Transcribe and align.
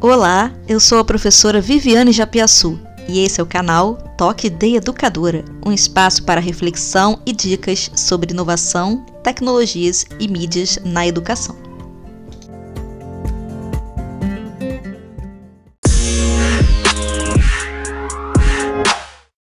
Olá, 0.00 0.54
eu 0.68 0.78
sou 0.78 1.00
a 1.00 1.04
professora 1.04 1.60
Viviane 1.60 2.12
Japiaçu 2.12 2.78
e 3.08 3.18
esse 3.18 3.40
é 3.40 3.42
o 3.42 3.46
canal 3.46 3.96
Toque 4.16 4.48
de 4.48 4.76
Educadora, 4.76 5.44
um 5.66 5.72
espaço 5.72 6.22
para 6.22 6.40
reflexão 6.40 7.20
e 7.26 7.32
dicas 7.32 7.90
sobre 7.96 8.30
inovação, 8.30 9.04
tecnologias 9.24 10.06
e 10.20 10.28
mídias 10.28 10.78
na 10.84 11.04
educação. 11.04 11.56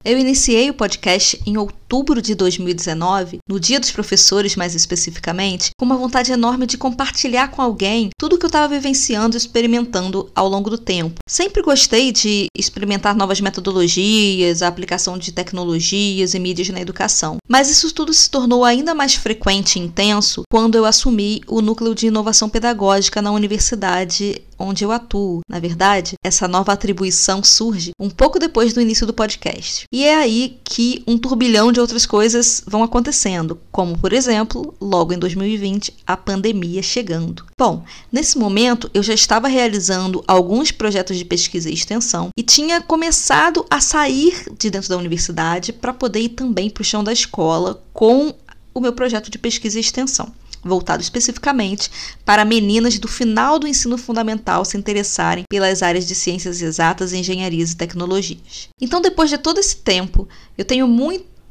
Eu 0.03 0.19
iniciei 0.19 0.71
o 0.71 0.75
podcast 0.75 1.39
em 1.45 1.59
outubro 1.59 1.86
de 2.23 2.35
2019, 2.35 3.39
no 3.49 3.61
Dia 3.61 3.79
dos 3.79 3.91
Professores 3.93 4.57
mais 4.57 4.75
especificamente, 4.75 5.71
com 5.79 5.85
uma 5.85 5.97
vontade 5.97 6.33
enorme 6.33 6.67
de 6.67 6.77
compartilhar 6.77 7.49
com 7.49 7.63
alguém 7.63 8.11
tudo 8.19 8.35
o 8.35 8.39
que 8.39 8.45
eu 8.45 8.49
estava 8.49 8.75
vivenciando 8.75 9.37
e 9.37 9.39
experimentando 9.39 10.31
ao 10.35 10.49
longo 10.49 10.69
do 10.69 10.79
tempo. 10.79 11.21
Sempre 11.29 11.63
gostei 11.63 12.11
de 12.11 12.47
experimentar 12.57 13.15
novas 13.15 13.41
metodologias, 13.41 14.63
a 14.63 14.69
aplicação 14.69 15.17
de 15.17 15.33
tecnologias 15.33 16.35
e 16.35 16.39
mídias 16.39 16.69
na 16.71 16.81
educação, 16.81 17.37
mas 17.49 17.71
isso 17.71 17.93
tudo 17.93 18.13
se 18.13 18.29
tornou 18.29 18.65
ainda 18.65 18.95
mais 18.95 19.15
frequente 19.15 19.77
e 19.77 19.83
intenso 19.83 20.43
quando 20.51 20.75
eu 20.75 20.85
assumi 20.85 21.41
o 21.47 21.61
núcleo 21.61 21.95
de 21.95 22.09
inovação 22.09 22.49
pedagógica 22.49 23.23
na 23.23 23.31
universidade 23.31 24.43
onde 24.59 24.85
eu 24.85 24.93
atuo. 24.93 25.41
Na 25.49 25.59
verdade, 25.59 26.15
essa 26.25 26.49
nova 26.49 26.73
atribuição 26.73 27.43
surge 27.43 27.91
um 28.01 28.11
pouco 28.11 28.39
depois 28.39 28.73
do 28.73 28.81
início 28.81 29.07
do 29.07 29.15
podcast. 29.15 29.85
E 29.93 30.05
é 30.05 30.17
aí 30.17 30.59
que 30.65 31.03
um 31.07 31.19
turbilhão 31.19 31.73
de 31.77 31.81
outras 31.81 32.07
coisas 32.07 32.63
vão 32.67 32.83
acontecendo, 32.83 33.61
como, 33.71 33.99
por 33.99 34.15
exemplo, 34.15 34.75
logo 34.81 35.13
em 35.13 35.19
2020, 35.19 35.93
a 36.07 36.17
pandemia 36.17 36.83
chegando. 36.83 37.45
Bom, 37.59 37.85
nesse 38.11 38.39
momento 38.39 38.91
eu 38.95 39.03
já 39.03 39.13
estava 39.13 39.47
realizando 39.47 40.25
alguns 40.27 40.71
projetos 40.71 41.19
de 41.19 41.25
pesquisa 41.25 41.69
e 41.69 41.75
extensão 41.75 42.31
e 42.35 42.43
tinha 42.43 42.81
começado 42.81 43.67
a 43.69 43.79
sair 43.79 44.47
de 44.59 44.71
dentro 44.71 44.89
da 44.89 44.97
universidade 44.97 45.71
para 45.71 45.93
poder 45.93 46.21
ir 46.21 46.31
também 46.31 46.71
para 46.71 46.81
o 46.81 46.85
chão 46.85 47.05
da 47.05 47.13
escola 47.13 47.83
com 47.93 48.35
o 48.73 48.81
meu 48.81 48.95
projeto 48.95 49.31
de 49.31 49.39
pesquisa 49.39 49.77
e 49.77 49.81
extensão 49.83 50.33
voltado 50.65 51.01
especificamente 51.01 51.89
para 52.25 52.45
meninas 52.45 52.99
do 52.99 53.07
final 53.07 53.57
do 53.57 53.69
ensino 53.69 53.97
fundamental 53.97 54.65
se 54.65 54.77
interessarem 54.77 55.45
pelas 55.49 55.81
áreas 55.81 56.09
de 56.09 56.15
ciências 56.15 56.61
exatas, 56.61 57.13
engenharias 57.13 57.71
e 57.71 57.77
tecnologias. 57.77 58.69
Então, 58.81 59.01
depois 59.01 59.31
de 59.31 59.39
todo 59.39 59.59
esse 59.59 59.77
tempo, 59.77 60.29
eu 60.59 60.65
tenho 60.65 60.89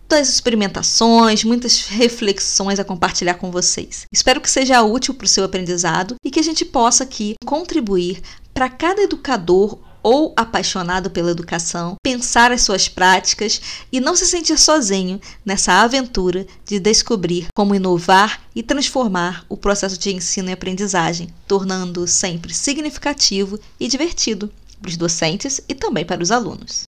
muitas 0.06 0.30
experimentações, 0.30 1.44
muitas 1.44 1.88
reflexões 1.88 2.80
a 2.80 2.84
compartilhar 2.84 3.34
com 3.36 3.50
vocês. 3.50 4.06
Espero 4.14 4.40
que 4.40 4.50
seja 4.50 4.84
útil 4.84 5.16
para 5.16 5.26
o 5.26 5.28
seu 5.28 5.44
aprendizado 5.44 6.16
e 6.24 6.30
que 6.30 6.40
a 6.40 6.44
gente 6.44 6.64
possa 6.64 7.04
aqui 7.04 7.34
contribuir 7.44 8.22
para 8.54 8.70
cada 8.70 9.02
educador 9.02 9.80
ou 10.04 10.32
apaixonado 10.38 11.10
pela 11.10 11.32
educação, 11.32 11.96
pensar 12.04 12.52
as 12.52 12.62
suas 12.62 12.88
práticas 12.88 13.60
e 13.92 14.00
não 14.00 14.16
se 14.16 14.28
sentir 14.28 14.60
sozinho 14.60 15.20
nessa 15.44 15.82
aventura 15.82 16.46
de 16.64 16.80
descobrir 16.80 17.48
como 17.56 17.74
inovar 17.74 18.40
e 18.56 18.62
transformar 18.62 19.44
o 19.50 19.58
processo 19.58 19.98
de 19.98 20.14
ensino 20.14 20.52
e 20.52 20.54
aprendizagem, 20.54 21.30
tornando-o 21.48 22.08
sempre 22.08 22.54
significativo 22.54 23.60
e 23.80 23.88
divertido 23.88 24.52
para 24.80 24.90
os 24.90 24.98
docentes 24.98 25.60
e 25.68 25.74
também 25.74 26.06
para 26.06 26.22
os 26.22 26.30
alunos. 26.30 26.84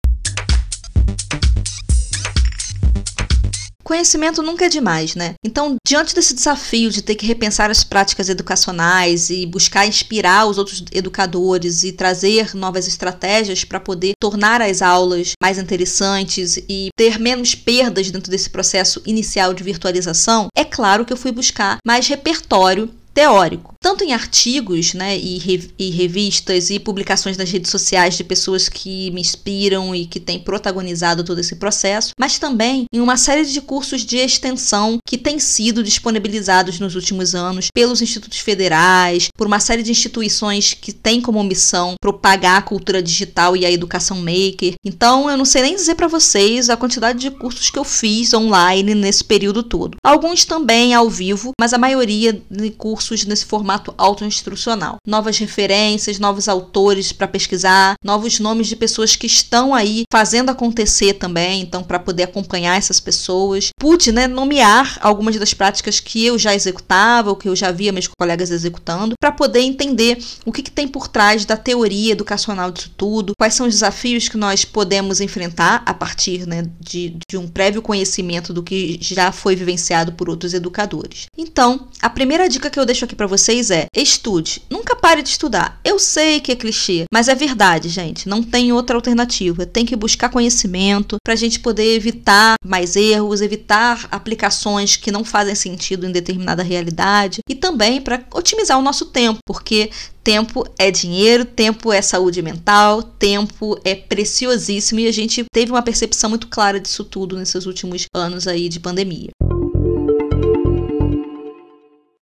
Conhecimento 3.88 4.44
nunca 4.44 4.66
é 4.66 4.70
demais, 4.70 5.16
né? 5.16 5.36
Então, 5.42 5.78
diante 5.88 6.14
desse 6.14 6.34
desafio 6.34 6.92
de 6.92 7.02
ter 7.02 7.16
que 7.16 7.26
repensar 7.26 7.72
as 7.72 7.86
práticas 7.86 8.28
educacionais 8.28 9.30
e 9.30 9.46
buscar 9.46 9.88
inspirar 9.88 10.46
os 10.46 10.58
outros 10.58 10.84
educadores 10.92 11.86
e 11.86 11.94
trazer 11.94 12.54
novas 12.54 12.86
estratégias 12.86 13.64
para 13.64 13.80
poder 13.80 14.12
tornar 14.20 14.62
as 14.62 14.82
aulas 14.82 15.32
mais 15.42 15.58
interessantes 15.58 16.58
e 16.68 16.90
ter 16.98 17.18
menos 17.18 17.56
perdas 17.56 18.12
dentro 18.12 18.30
desse 18.30 18.50
processo 18.50 19.02
inicial 19.06 19.54
de 19.54 19.64
virtualização, 19.64 20.48
é 20.54 20.66
claro 20.66 21.06
que 21.06 21.14
eu 21.14 21.18
fui 21.18 21.32
buscar 21.32 21.78
mais 21.88 22.10
repertório 22.10 22.94
teórico, 23.18 23.74
tanto 23.82 24.04
em 24.04 24.14
artigos 24.14 24.94
né, 24.94 25.18
e, 25.18 25.72
e, 25.80 25.90
revistas 25.90 26.70
e 26.70 26.78
publicações 26.78 27.36
nas 27.36 27.50
redes 27.50 27.72
sociais 27.72 28.16
de 28.16 28.24
pessoas 28.24 28.70
que 28.70 29.10
me 29.10 29.22
inspiram 29.22 29.96
e 29.96 30.06
que 30.06 30.20
têm 30.20 30.38
protagonizado 30.38 31.24
todo 31.24 31.40
esse 31.40 31.56
processo, 31.56 32.12
mas 32.20 32.38
também 32.38 32.86
em 32.94 33.00
uma 33.00 33.18
série 33.18 33.44
de 33.44 33.60
cursos 33.60 34.06
de 34.06 34.18
extensão 34.18 35.00
que 35.04 35.18
têm 35.18 35.40
sido 35.40 35.82
disponibilizados 35.82 36.80
nos 36.80 36.94
últimos 36.94 37.34
anos 37.34 37.70
pelos 37.74 38.04
institutos 38.04 38.38
federais, 38.38 39.30
por 39.36 39.48
uma 39.48 39.60
série 39.60 39.82
de 39.82 39.90
instituições 39.90 40.76
que 40.76 40.94
têm 40.94 41.20
como 41.20 41.44
missão 41.44 41.96
propagar 42.00 42.60
a 42.60 42.62
cultura 42.62 43.02
digital 43.02 43.58
e 43.58 43.66
a 43.66 43.72
educação 43.72 44.18
maker. 44.18 44.76
Então, 44.86 45.28
eu 45.28 45.38
não 45.38 45.46
sei 45.46 45.64
nem 45.64 45.76
dizer 45.76 45.96
para 45.96 46.08
vocês 46.08 46.70
a 46.70 46.78
quantidade 46.78 47.18
de 47.18 47.32
cursos 47.32 47.72
que 47.72 47.80
eu 47.80 47.84
fiz 47.84 48.32
online 48.32 48.94
nesse 48.94 49.24
período 49.24 49.64
todo. 49.64 49.98
Alguns 50.06 50.46
também 50.46 50.94
ao 50.94 51.10
vivo, 51.10 51.50
mas 51.60 51.74
a 51.74 51.80
maioria 51.80 52.40
de 52.52 52.70
cursos 52.70 53.07
cursos 53.08 53.26
nesse 53.26 53.46
formato 53.46 53.94
autoinstrucional. 53.98 54.98
Novas 55.06 55.38
referências, 55.38 56.20
novos 56.20 56.48
autores 56.48 57.12
para 57.12 57.28
pesquisar, 57.28 57.96
novos 58.04 58.40
nomes 58.40 58.68
de 58.68 58.76
pessoas 58.76 59.16
que 59.16 59.28
estão 59.28 59.74
aí 59.74 60.04
fazendo 60.12 60.50
acontecer 60.50 61.14
também, 61.14 61.62
então 61.62 61.84
para 61.84 62.00
poder 62.00 62.24
acompanhar 62.24 62.78
essas 62.78 63.00
pessoas. 63.00 63.70
Pude, 63.80 64.12
né, 64.12 64.28
nomear 64.28 64.98
algumas 65.02 65.38
das 65.38 65.54
práticas 65.54 66.00
que 66.00 66.26
eu 66.26 66.38
já 66.38 66.54
executava, 66.54 67.30
ou 67.30 67.36
que 67.36 67.48
eu 67.48 67.56
já 67.56 67.72
via 67.72 67.92
meus 67.92 68.08
colegas 68.08 68.52
executando, 68.52 69.14
para 69.20 69.32
poder 69.32 69.62
entender 69.62 70.18
o 70.46 70.52
que, 70.52 70.64
que 70.64 70.72
tem 70.72 70.88
por 70.88 71.08
trás 71.08 71.46
da 71.46 71.56
teoria 71.56 72.12
educacional 72.12 72.72
disso 72.72 72.92
tudo, 72.98 73.34
quais 73.38 73.54
são 73.54 73.68
os 73.68 73.74
desafios 73.74 74.28
que 74.28 74.38
nós 74.38 74.66
podemos 74.66 75.22
enfrentar 75.22 75.84
a 75.86 75.94
partir 75.94 76.48
né, 76.48 76.68
de, 76.80 77.18
de 77.30 77.38
um 77.38 77.48
prévio 77.48 77.82
conhecimento 77.82 78.54
do 78.54 78.64
que 78.64 78.98
já 79.02 79.32
foi 79.32 79.56
vivenciado 79.56 80.12
por 80.14 80.30
outros 80.30 80.54
educadores. 80.54 81.28
Então, 81.38 81.88
a 82.02 82.10
primeira 82.10 82.50
dica 82.50 82.70
que 82.70 82.80
eu 82.80 82.86
deixo 82.86 82.97
deixo 82.98 83.06
aqui 83.06 83.16
para 83.16 83.28
vocês 83.28 83.70
é: 83.70 83.86
estude. 83.96 84.62
Nunca 84.70 84.96
pare 84.96 85.22
de 85.22 85.30
estudar. 85.30 85.80
Eu 85.84 86.00
sei 86.00 86.40
que 86.40 86.52
é 86.52 86.56
clichê, 86.56 87.06
mas 87.14 87.28
é 87.28 87.36
verdade, 87.36 87.90
gente. 87.90 88.28
Não 88.28 88.42
tem 88.42 88.74
outra 88.74 88.96
alternativa. 88.96 89.66
Tem 89.66 89.86
que 89.86 89.96
buscar 89.96 90.30
conhecimento 90.30 91.18
para 91.24 91.34
a 91.34 91.38
gente 91.38 91.60
poder 91.60 91.96
evitar 91.96 92.56
mais 92.66 92.96
erros, 92.96 93.42
evitar 93.42 94.08
aplicações 94.12 94.96
que 94.96 95.12
não 95.12 95.24
fazem 95.24 95.54
sentido 95.54 96.08
em 96.08 96.12
determinada 96.12 96.64
realidade 96.64 97.40
e 97.48 97.54
também 97.54 98.02
para 98.02 98.24
otimizar 98.34 98.80
o 98.80 98.82
nosso 98.82 99.06
tempo, 99.06 99.40
porque 99.46 99.92
tempo 100.24 100.66
é 100.78 100.92
dinheiro, 100.92 101.46
tempo 101.46 101.94
é 101.94 102.02
saúde 102.02 102.42
mental, 102.42 103.04
tempo 103.04 103.80
é 103.84 103.96
preciosíssimo 103.96 105.00
e 105.00 105.08
a 105.08 105.12
gente 105.14 105.46
teve 105.54 105.72
uma 105.72 105.82
percepção 105.82 106.30
muito 106.30 106.48
clara 106.48 106.80
disso 106.80 107.04
tudo 107.04 107.38
nesses 107.38 107.66
últimos 107.66 108.06
anos 108.14 108.48
aí 108.48 108.68
de 108.68 108.80
pandemia. 108.80 109.30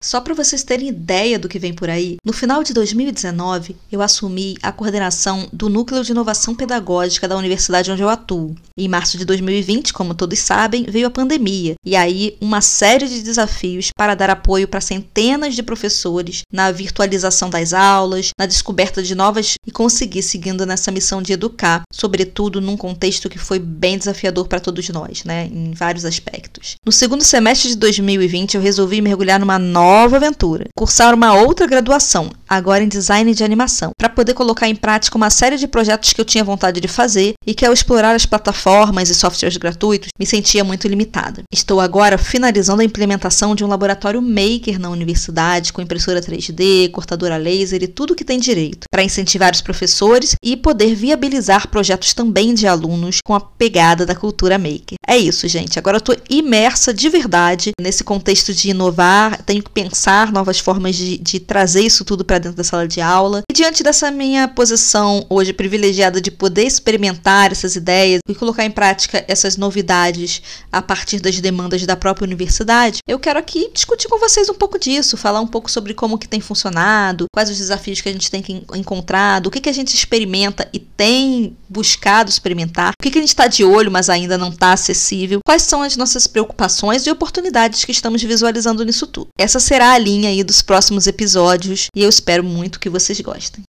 Só 0.02 0.20
para 0.20 0.34
vocês 0.34 0.64
terem 0.64 0.88
ideia 0.88 1.38
do 1.38 1.48
que 1.48 1.60
vem 1.60 1.72
por 1.72 1.88
aí, 1.88 2.16
no 2.24 2.32
final 2.32 2.64
de 2.64 2.74
2019 2.74 3.76
eu 3.90 4.02
assumi 4.02 4.56
a 4.60 4.72
coordenação 4.72 5.48
do 5.52 5.68
Núcleo 5.68 6.02
de 6.02 6.10
Inovação 6.10 6.56
Pedagógica 6.56 7.28
da 7.28 7.36
universidade 7.36 7.88
onde 7.88 8.02
eu 8.02 8.08
atuo. 8.08 8.56
Em 8.76 8.88
março 8.88 9.16
de 9.16 9.24
2020, 9.24 9.92
como 9.92 10.12
todos 10.12 10.40
sabem, 10.40 10.84
veio 10.88 11.06
a 11.06 11.10
pandemia 11.10 11.74
e 11.86 11.94
aí 11.94 12.36
uma 12.40 12.60
série 12.60 13.06
de 13.06 13.22
desafios 13.22 13.90
para 13.96 14.16
dar 14.16 14.28
apoio 14.28 14.66
para 14.66 14.80
centenas 14.80 15.54
de 15.54 15.62
professores 15.62 16.42
na 16.52 16.72
virtualização 16.72 17.48
das 17.48 17.72
aulas, 17.72 18.30
na 18.36 18.46
descoberta 18.46 19.04
de 19.04 19.14
novas 19.14 19.54
e 19.64 19.70
conseguir 19.70 20.22
seguindo 20.22 20.66
nessa 20.66 20.90
missão 20.90 21.22
de 21.22 21.32
educar, 21.32 21.82
sobretudo 21.94 22.60
num 22.60 22.76
contexto 22.76 23.30
que 23.30 23.38
foi 23.38 23.60
bem 23.60 23.96
desafiador 23.96 24.48
para 24.48 24.58
todos 24.58 24.88
nós, 24.88 25.22
né, 25.22 25.46
em 25.46 25.70
vários 25.70 26.04
aspectos. 26.04 26.74
No 26.84 26.90
segundo 26.90 27.22
semestre 27.22 27.68
de 27.68 27.76
2020 27.76 28.56
eu 28.56 28.60
resolvi 28.60 29.00
mergulhar 29.00 29.38
numa 29.38 29.60
nova 29.60 29.91
nova 29.92 30.16
aventura, 30.16 30.64
cursar 30.74 31.14
uma 31.14 31.34
outra 31.34 31.66
graduação, 31.66 32.30
agora 32.48 32.82
em 32.82 32.88
design 32.88 33.34
de 33.34 33.44
animação, 33.44 33.90
para 33.98 34.08
poder 34.08 34.32
colocar 34.32 34.66
em 34.66 34.74
prática 34.74 35.18
uma 35.18 35.28
série 35.28 35.58
de 35.58 35.68
projetos 35.68 36.14
que 36.14 36.20
eu 36.20 36.24
tinha 36.24 36.42
vontade 36.42 36.80
de 36.80 36.88
fazer 36.88 37.34
e 37.46 37.52
que 37.52 37.66
ao 37.66 37.74
explorar 37.74 38.14
as 38.14 38.24
plataformas 38.24 39.10
e 39.10 39.14
softwares 39.14 39.58
gratuitos 39.58 40.08
me 40.18 40.24
sentia 40.24 40.64
muito 40.64 40.88
limitada. 40.88 41.42
Estou 41.52 41.78
agora 41.78 42.16
finalizando 42.16 42.80
a 42.80 42.84
implementação 42.86 43.54
de 43.54 43.62
um 43.62 43.68
laboratório 43.68 44.22
maker 44.22 44.80
na 44.80 44.88
universidade 44.88 45.74
com 45.74 45.82
impressora 45.82 46.22
3D, 46.22 46.90
cortadora 46.90 47.36
laser 47.36 47.82
e 47.82 47.86
tudo 47.86 48.14
que 48.14 48.24
tem 48.24 48.40
direito, 48.40 48.86
para 48.90 49.04
incentivar 49.04 49.52
os 49.52 49.60
professores 49.60 50.34
e 50.42 50.56
poder 50.56 50.94
viabilizar 50.94 51.68
projetos 51.68 52.14
também 52.14 52.54
de 52.54 52.66
alunos 52.66 53.18
com 53.22 53.34
a 53.34 53.40
pegada 53.40 54.06
da 54.06 54.14
cultura 54.14 54.56
maker. 54.56 54.96
É 55.06 55.18
isso, 55.18 55.46
gente. 55.46 55.78
Agora 55.78 55.96
eu 55.96 55.98
estou 55.98 56.16
imersa 56.30 56.94
de 56.94 57.10
verdade 57.10 57.72
nesse 57.78 58.02
contexto 58.02 58.54
de 58.54 58.70
inovar, 58.70 59.42
tenho 59.42 59.62
que 59.62 59.81
pensar 59.82 60.32
novas 60.32 60.58
formas 60.58 60.94
de, 60.94 61.18
de 61.18 61.40
trazer 61.40 61.82
isso 61.82 62.04
tudo 62.04 62.24
para 62.24 62.38
dentro 62.38 62.56
da 62.56 62.64
sala 62.64 62.86
de 62.86 63.00
aula. 63.00 63.42
E 63.50 63.54
diante 63.54 63.82
dessa 63.82 64.10
minha 64.10 64.46
posição 64.46 65.26
hoje 65.28 65.52
privilegiada 65.52 66.20
de 66.20 66.30
poder 66.30 66.64
experimentar 66.64 67.52
essas 67.52 67.74
ideias 67.74 68.20
e 68.28 68.34
colocar 68.34 68.64
em 68.64 68.70
prática 68.70 69.24
essas 69.26 69.56
novidades 69.56 70.42
a 70.70 70.80
partir 70.80 71.20
das 71.20 71.40
demandas 71.40 71.84
da 71.84 71.96
própria 71.96 72.24
universidade, 72.24 72.98
eu 73.08 73.18
quero 73.18 73.38
aqui 73.38 73.70
discutir 73.72 74.08
com 74.08 74.18
vocês 74.18 74.48
um 74.48 74.54
pouco 74.54 74.78
disso, 74.78 75.16
falar 75.16 75.40
um 75.40 75.46
pouco 75.46 75.70
sobre 75.70 75.94
como 75.94 76.18
que 76.18 76.28
tem 76.28 76.40
funcionado, 76.40 77.26
quais 77.32 77.50
os 77.50 77.58
desafios 77.58 78.00
que 78.00 78.08
a 78.08 78.12
gente 78.12 78.30
tem 78.30 78.42
encontrado, 78.74 79.46
o 79.46 79.50
que, 79.50 79.60
que 79.60 79.68
a 79.68 79.74
gente 79.74 79.94
experimenta 79.94 80.68
e 80.72 80.78
tem 80.78 81.56
buscado 81.68 82.30
experimentar, 82.30 82.90
o 82.90 83.02
que, 83.02 83.10
que 83.10 83.18
a 83.18 83.20
gente 83.20 83.30
está 83.30 83.46
de 83.46 83.64
olho, 83.64 83.90
mas 83.90 84.08
ainda 84.08 84.36
não 84.38 84.50
está 84.50 84.72
acessível, 84.72 85.40
quais 85.44 85.62
são 85.62 85.82
as 85.82 85.96
nossas 85.96 86.26
preocupações 86.26 87.06
e 87.06 87.10
oportunidades 87.10 87.84
que 87.84 87.92
estamos 87.92 88.22
visualizando 88.22 88.84
nisso 88.84 89.06
tudo. 89.06 89.28
Essa 89.38 89.58
será 89.72 89.92
a 89.92 89.98
linha 89.98 90.28
aí 90.28 90.44
dos 90.44 90.60
próximos 90.60 91.06
episódios 91.06 91.86
e 91.96 92.02
eu 92.02 92.08
espero 92.10 92.44
muito 92.44 92.78
que 92.78 92.90
vocês 92.90 93.18
gostem. 93.22 93.64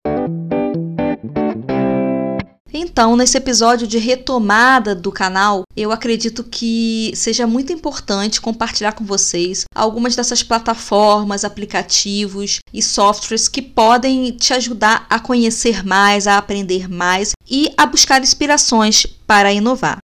Então, 2.73 3.15
nesse 3.15 3.37
episódio 3.37 3.87
de 3.87 3.97
retomada 3.99 4.93
do 4.93 5.13
canal, 5.13 5.63
eu 5.77 5.93
acredito 5.93 6.43
que 6.43 7.13
seja 7.15 7.47
muito 7.47 7.71
importante 7.71 8.41
compartilhar 8.41 8.91
com 8.91 9.05
vocês 9.05 9.63
algumas 9.73 10.13
dessas 10.13 10.43
plataformas, 10.43 11.45
aplicativos 11.45 12.59
e 12.73 12.83
softwares 12.83 13.47
que 13.47 13.61
podem 13.61 14.31
te 14.31 14.53
ajudar 14.53 15.07
a 15.09 15.21
conhecer 15.21 15.85
mais, 15.85 16.27
a 16.27 16.37
aprender 16.37 16.89
mais 16.89 17.31
e 17.49 17.73
a 17.77 17.85
buscar 17.85 18.21
inspirações 18.21 19.05
para 19.25 19.53
inovar 19.53 19.99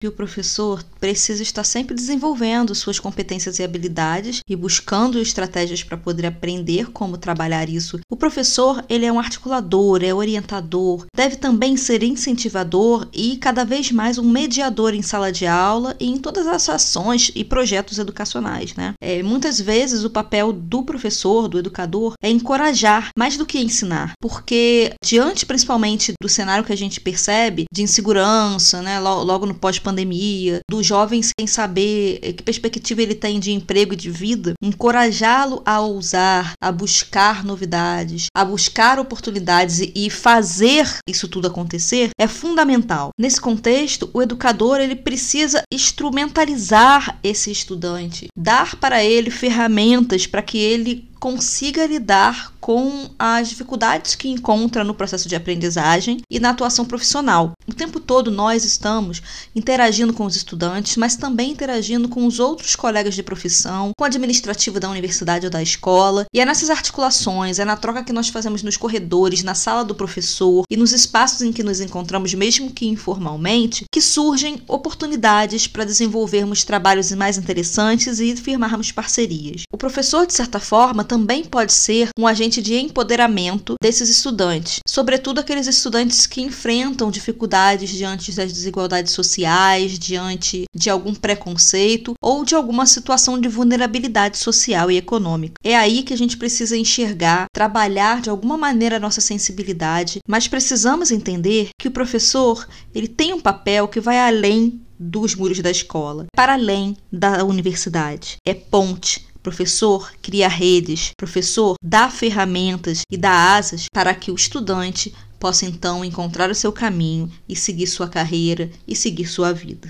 que 0.00 0.06
o 0.06 0.12
professor 0.12 0.84
precisa 1.00 1.42
estar 1.42 1.64
sempre 1.64 1.92
desenvolvendo 1.92 2.72
suas 2.72 3.00
competências 3.00 3.58
e 3.58 3.64
habilidades 3.64 4.40
e 4.48 4.54
buscando 4.54 5.18
estratégias 5.18 5.82
para 5.82 5.96
poder 5.96 6.26
aprender 6.26 6.92
como 6.92 7.18
trabalhar 7.18 7.68
isso. 7.68 7.98
O 8.08 8.16
professor, 8.16 8.84
ele 8.88 9.04
é 9.04 9.12
um 9.12 9.18
articulador, 9.18 10.04
é 10.04 10.14
orientador, 10.14 11.06
deve 11.14 11.34
também 11.34 11.76
ser 11.76 12.04
incentivador 12.04 13.08
e 13.12 13.38
cada 13.38 13.64
vez 13.64 13.90
mais 13.90 14.18
um 14.18 14.30
mediador 14.30 14.94
em 14.94 15.02
sala 15.02 15.32
de 15.32 15.46
aula 15.46 15.96
e 15.98 16.06
em 16.06 16.18
todas 16.18 16.46
as 16.46 16.68
ações 16.68 17.32
e 17.34 17.42
projetos 17.42 17.98
educacionais, 17.98 18.74
né? 18.76 18.94
É, 19.00 19.20
muitas 19.24 19.60
vezes 19.60 20.04
o 20.04 20.10
papel 20.10 20.52
do 20.52 20.84
professor, 20.84 21.48
do 21.48 21.58
educador, 21.58 22.12
é 22.22 22.30
encorajar 22.30 23.08
mais 23.18 23.36
do 23.36 23.44
que 23.44 23.58
ensinar, 23.58 24.12
porque 24.20 24.92
diante 25.04 25.44
principalmente 25.44 26.12
do 26.22 26.28
cenário 26.28 26.64
que 26.64 26.72
a 26.72 26.76
gente 26.76 27.00
percebe 27.00 27.64
de 27.72 27.82
insegurança, 27.82 28.80
né, 28.80 29.00
logo 29.00 29.44
no 29.44 29.54
pós 29.54 29.78
pandemia, 29.88 30.60
do 30.70 30.82
jovem 30.82 31.22
sem 31.22 31.46
saber 31.46 32.34
que 32.34 32.42
perspectiva 32.42 33.00
ele 33.00 33.14
tem 33.14 33.40
de 33.40 33.52
emprego 33.52 33.94
e 33.94 33.96
de 33.96 34.10
vida, 34.10 34.52
encorajá-lo 34.62 35.62
a 35.64 35.80
ousar, 35.80 36.52
a 36.60 36.70
buscar 36.70 37.42
novidades, 37.42 38.26
a 38.36 38.44
buscar 38.44 38.98
oportunidades 38.98 39.80
e 39.94 40.10
fazer 40.10 40.86
isso 41.08 41.26
tudo 41.26 41.48
acontecer 41.48 42.10
é 42.18 42.26
fundamental. 42.28 43.10
Nesse 43.18 43.40
contexto, 43.40 44.10
o 44.12 44.20
educador 44.20 44.78
ele 44.78 44.96
precisa 44.96 45.62
instrumentalizar 45.72 47.18
esse 47.22 47.50
estudante, 47.50 48.28
dar 48.36 48.76
para 48.76 49.02
ele 49.02 49.30
ferramentas 49.30 50.26
para 50.26 50.42
que 50.42 50.58
ele 50.58 51.08
consiga 51.18 51.86
lidar 51.86 52.52
com 52.60 53.10
as 53.18 53.48
dificuldades 53.48 54.14
que 54.14 54.28
encontra 54.28 54.84
no 54.84 54.94
processo 54.94 55.28
de 55.28 55.36
aprendizagem 55.36 56.18
e 56.30 56.40
na 56.40 56.50
atuação 56.50 56.84
profissional. 56.84 57.52
O 57.66 57.74
tempo 57.74 58.00
todo 58.00 58.30
nós 58.30 58.64
estamos 58.64 59.22
interagindo 59.54 60.12
com 60.12 60.24
os 60.24 60.36
estudantes, 60.36 60.96
mas 60.96 61.16
também 61.16 61.52
interagindo 61.52 62.08
com 62.08 62.26
os 62.26 62.40
outros 62.40 62.74
colegas 62.74 63.14
de 63.14 63.22
profissão, 63.22 63.92
com 63.96 64.04
o 64.04 64.06
administrativo 64.06 64.80
da 64.80 64.90
universidade 64.90 65.46
ou 65.46 65.50
da 65.50 65.62
escola, 65.62 66.26
e 66.32 66.40
é 66.40 66.44
nessas 66.44 66.70
articulações, 66.70 67.58
é 67.58 67.64
na 67.64 67.76
troca 67.76 68.04
que 68.04 68.12
nós 68.12 68.28
fazemos 68.28 68.62
nos 68.62 68.76
corredores, 68.76 69.42
na 69.42 69.54
sala 69.54 69.84
do 69.84 69.94
professor 69.94 70.64
e 70.70 70.76
nos 70.76 70.92
espaços 70.92 71.42
em 71.42 71.52
que 71.52 71.62
nos 71.62 71.80
encontramos, 71.80 72.32
mesmo 72.34 72.70
que 72.70 72.86
informalmente, 72.86 73.84
que 73.92 74.00
surgem 74.00 74.62
oportunidades 74.66 75.66
para 75.66 75.84
desenvolvermos 75.84 76.64
trabalhos 76.64 77.12
mais 77.12 77.36
interessantes 77.38 78.20
e 78.20 78.36
firmarmos 78.36 78.92
parcerias. 78.92 79.62
O 79.72 79.76
professor, 79.76 80.26
de 80.26 80.34
certa 80.34 80.60
forma, 80.60 81.04
também 81.04 81.44
pode 81.44 81.72
ser 81.72 82.08
um 82.18 82.26
agente 82.26 82.47
de 82.50 82.74
empoderamento 82.76 83.74
desses 83.82 84.08
estudantes, 84.08 84.80
sobretudo 84.86 85.40
aqueles 85.40 85.66
estudantes 85.66 86.26
que 86.26 86.40
enfrentam 86.40 87.10
dificuldades 87.10 87.90
diante 87.90 88.32
das 88.32 88.52
desigualdades 88.52 89.12
sociais, 89.12 89.98
diante 89.98 90.64
de 90.74 90.90
algum 90.90 91.14
preconceito 91.14 92.14
ou 92.22 92.44
de 92.44 92.54
alguma 92.54 92.86
situação 92.86 93.40
de 93.40 93.48
vulnerabilidade 93.48 94.38
social 94.38 94.90
e 94.90 94.96
econômica. 94.96 95.54
É 95.62 95.76
aí 95.76 96.02
que 96.02 96.14
a 96.14 96.18
gente 96.18 96.36
precisa 96.36 96.76
enxergar, 96.76 97.46
trabalhar 97.52 98.20
de 98.20 98.30
alguma 98.30 98.56
maneira 98.56 98.96
a 98.96 99.00
nossa 99.00 99.20
sensibilidade, 99.20 100.20
mas 100.26 100.48
precisamos 100.48 101.10
entender 101.10 101.68
que 101.78 101.88
o 101.88 101.92
professor, 101.92 102.66
ele 102.94 103.08
tem 103.08 103.32
um 103.32 103.40
papel 103.40 103.86
que 103.88 104.00
vai 104.00 104.18
além 104.18 104.80
dos 104.98 105.34
muros 105.34 105.60
da 105.60 105.70
escola, 105.70 106.26
para 106.34 106.54
além 106.54 106.96
da 107.12 107.44
universidade. 107.44 108.36
É 108.44 108.52
ponte 108.52 109.27
Professor 109.42 110.12
cria 110.20 110.48
redes, 110.48 111.10
professor 111.16 111.74
dá 111.82 112.10
ferramentas 112.10 113.02
e 113.10 113.16
dá 113.16 113.56
asas 113.56 113.86
para 113.92 114.14
que 114.14 114.30
o 114.30 114.34
estudante 114.34 115.14
possa 115.38 115.64
então 115.64 116.04
encontrar 116.04 116.50
o 116.50 116.54
seu 116.54 116.72
caminho 116.72 117.30
e 117.48 117.54
seguir 117.54 117.86
sua 117.86 118.08
carreira 118.08 118.70
e 118.86 118.96
seguir 118.96 119.26
sua 119.26 119.52
vida. 119.52 119.88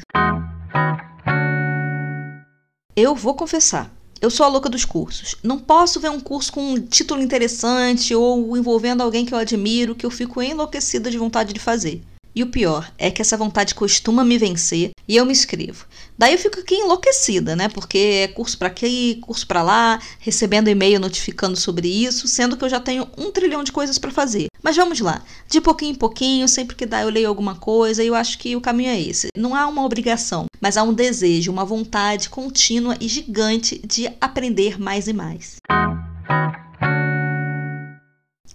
Eu 2.95 3.15
vou 3.15 3.35
confessar, 3.35 3.91
eu 4.21 4.31
sou 4.31 4.45
a 4.45 4.49
louca 4.49 4.69
dos 4.69 4.85
cursos. 4.85 5.37
Não 5.43 5.59
posso 5.59 6.01
ver 6.01 6.11
um 6.11 6.21
curso 6.21 6.53
com 6.53 6.73
um 6.73 6.81
título 6.81 7.23
interessante 7.23 8.15
ou 8.15 8.57
envolvendo 8.57 9.03
alguém 9.03 9.25
que 9.25 9.33
eu 9.33 9.39
admiro 9.39 9.95
que 9.95 10.05
eu 10.05 10.11
fico 10.11 10.43
enlouquecida 10.43 11.11
de 11.11 11.17
vontade 11.17 11.53
de 11.53 11.61
fazer. 11.61 12.03
E 12.39 12.43
o 12.45 12.47
pior 12.47 12.89
é 12.97 13.11
que 13.11 13.21
essa 13.21 13.37
vontade 13.37 13.75
costuma 13.75 14.23
me 14.23 14.39
vencer 14.39 14.91
e 15.09 15.17
eu 15.17 15.27
me 15.27 15.33
inscrevo. 15.33 15.87
Daí 16.17 16.35
eu 16.35 16.39
fico 16.39 16.61
aqui 16.61 16.77
enlouquecida, 16.77 17.57
né? 17.57 17.69
Porque 17.69 17.99
é 17.99 18.29
curso 18.29 18.57
para 18.57 18.69
aqui, 18.69 19.19
curso 19.23 19.45
para 19.45 19.61
lá, 19.61 20.01
recebendo 20.21 20.69
e-mail 20.69 21.01
notificando 21.01 21.57
sobre 21.57 21.89
isso, 21.89 22.29
sendo 22.29 22.57
que 22.57 22.65
eu 22.65 22.69
já 22.69 22.79
tenho 22.79 23.09
um 23.19 23.33
trilhão 23.33 23.65
de 23.65 23.73
coisas 23.73 23.99
para 23.99 24.13
fazer. 24.13 24.47
Mas 24.63 24.77
vamos 24.77 25.01
lá, 25.01 25.21
de 25.49 25.61
pouquinho 25.61 25.91
em 25.91 25.97
pouquinho, 25.97 26.47
sempre 26.47 26.77
que 26.77 26.87
dá 26.87 27.03
eu 27.03 27.11
leio 27.11 27.27
alguma 27.27 27.57
coisa 27.57 28.05
e 28.05 28.07
eu 28.07 28.15
acho 28.15 28.39
que 28.39 28.55
o 28.55 28.61
caminho 28.61 28.91
é 28.91 29.01
esse. 29.01 29.31
Não 29.37 29.57
há 29.57 29.67
uma 29.67 29.85
obrigação, 29.85 30.47
mas 30.61 30.77
há 30.77 30.85
um 30.85 30.95
desejo, 30.95 31.51
uma 31.51 31.65
vontade 31.65 32.31
contínua 32.31 32.97
e 33.01 33.09
gigante 33.09 33.81
de 33.85 34.09
aprender 34.21 34.81
mais 34.81 35.09
e 35.09 35.13
mais 35.13 35.57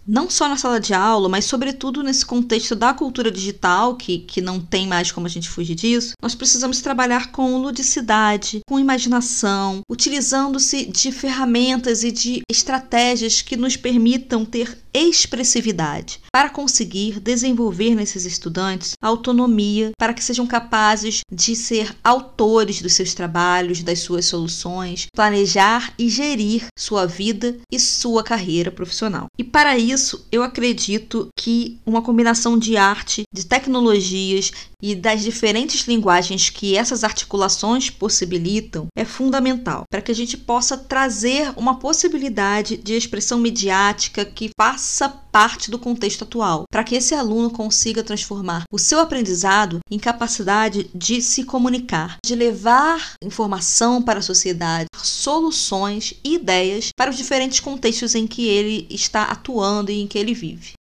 não 0.06 0.30
só 0.30 0.48
na 0.48 0.58
sala 0.58 0.80
de 0.80 0.94
aula, 0.94 1.30
mas 1.30 1.46
sobretudo 1.46 2.04
nesse 2.04 2.26
contexto 2.26 2.76
da 2.76 2.94
cultura 2.94 3.32
digital, 3.32 3.96
que, 3.96 4.20
que 4.20 4.42
não 4.42 4.60
tem 4.60 4.88
mais 4.88 5.12
como 5.12 5.28
a 5.28 5.30
gente 5.30 5.50
fugir 5.50 5.76
disso, 5.76 6.14
nós 6.22 6.36
precisamos 6.36 6.82
trabalhar 6.82 7.32
com 7.32 7.58
ludicidade, 7.58 8.62
com 8.68 8.80
imaginação, 8.80 9.82
utilizando-se 9.90 10.86
de 10.86 11.12
ferramentas 11.12 12.04
e 12.04 12.12
de 12.12 12.42
estratégias 12.50 13.42
que 13.42 13.56
nos 13.56 13.78
permitam 13.78 14.46
ter 14.46 14.83
expressividade, 14.94 16.20
para 16.32 16.50
conseguir 16.50 17.20
desenvolver 17.20 17.96
nesses 17.96 18.26
estudantes 18.26 18.94
autonomia, 19.02 19.92
para 19.98 20.14
que 20.14 20.24
sejam 20.24 20.46
capazes 20.46 21.22
de 21.32 21.56
ser 21.56 21.96
autores 22.04 22.82
dos 22.82 22.94
seus 22.94 23.14
trabalhos, 23.14 23.82
das 23.82 24.00
suas 24.00 24.26
soluções, 24.26 25.08
planejar 25.16 25.94
e 25.98 26.10
gerir 26.10 26.68
sua 26.78 27.08
vida 27.08 27.58
e 27.72 27.80
sua 27.80 28.24
carreira 28.24 28.72
profissional. 28.72 29.26
E 29.38 29.44
para 29.44 29.78
isso, 29.78 30.28
eu 30.32 30.44
acredito 30.44 31.28
que 31.38 31.80
uma 31.86 32.02
combinação 32.02 32.58
de 32.58 32.78
arte, 32.78 33.24
de 33.34 33.46
tecnologias 33.46 34.52
e 34.82 34.96
das 34.96 35.22
diferentes 35.22 35.88
linguagens 35.88 36.50
que 36.50 36.76
essas 36.76 37.04
articulações 37.04 37.90
possibilitam 37.90 38.88
é 38.96 39.06
fundamental 39.06 39.84
para 39.90 40.02
que 40.02 40.12
a 40.12 40.16
gente 40.16 40.38
possa 40.38 40.78
trazer 40.78 41.54
uma 41.56 41.80
possibilidade 41.80 42.76
de 42.78 42.94
expressão 42.94 43.40
midiática 43.40 44.26
que 44.26 44.50
faça 44.60 44.83
parte 45.32 45.72
do 45.72 45.80
contexto 45.80 46.24
atual, 46.24 46.64
para 46.72 46.84
que 46.84 46.96
esse 46.96 47.16
aluno 47.16 47.50
consiga 47.50 48.04
transformar 48.04 48.64
o 48.72 48.78
seu 48.78 49.00
aprendizado 49.00 49.80
em 49.90 49.98
capacidade 49.98 50.90
de 50.94 51.22
se 51.22 51.44
comunicar, 51.44 52.18
de 52.24 52.36
levar 52.36 53.14
informação 53.24 54.02
para 54.02 54.20
a 54.20 54.24
sociedade, 54.24 54.88
soluções 54.96 56.14
e 56.24 56.36
ideias 56.36 56.90
para 56.96 57.10
os 57.10 57.18
diferentes 57.18 57.60
contextos 57.60 58.16
em 58.16 58.28
que 58.28 58.48
ele 58.48 58.88
está 58.90 59.24
atuando 59.24 59.92
e 59.92 60.02
em 60.02 60.08
que 60.08 60.18
ele 60.18 60.34
vive. 60.34 60.74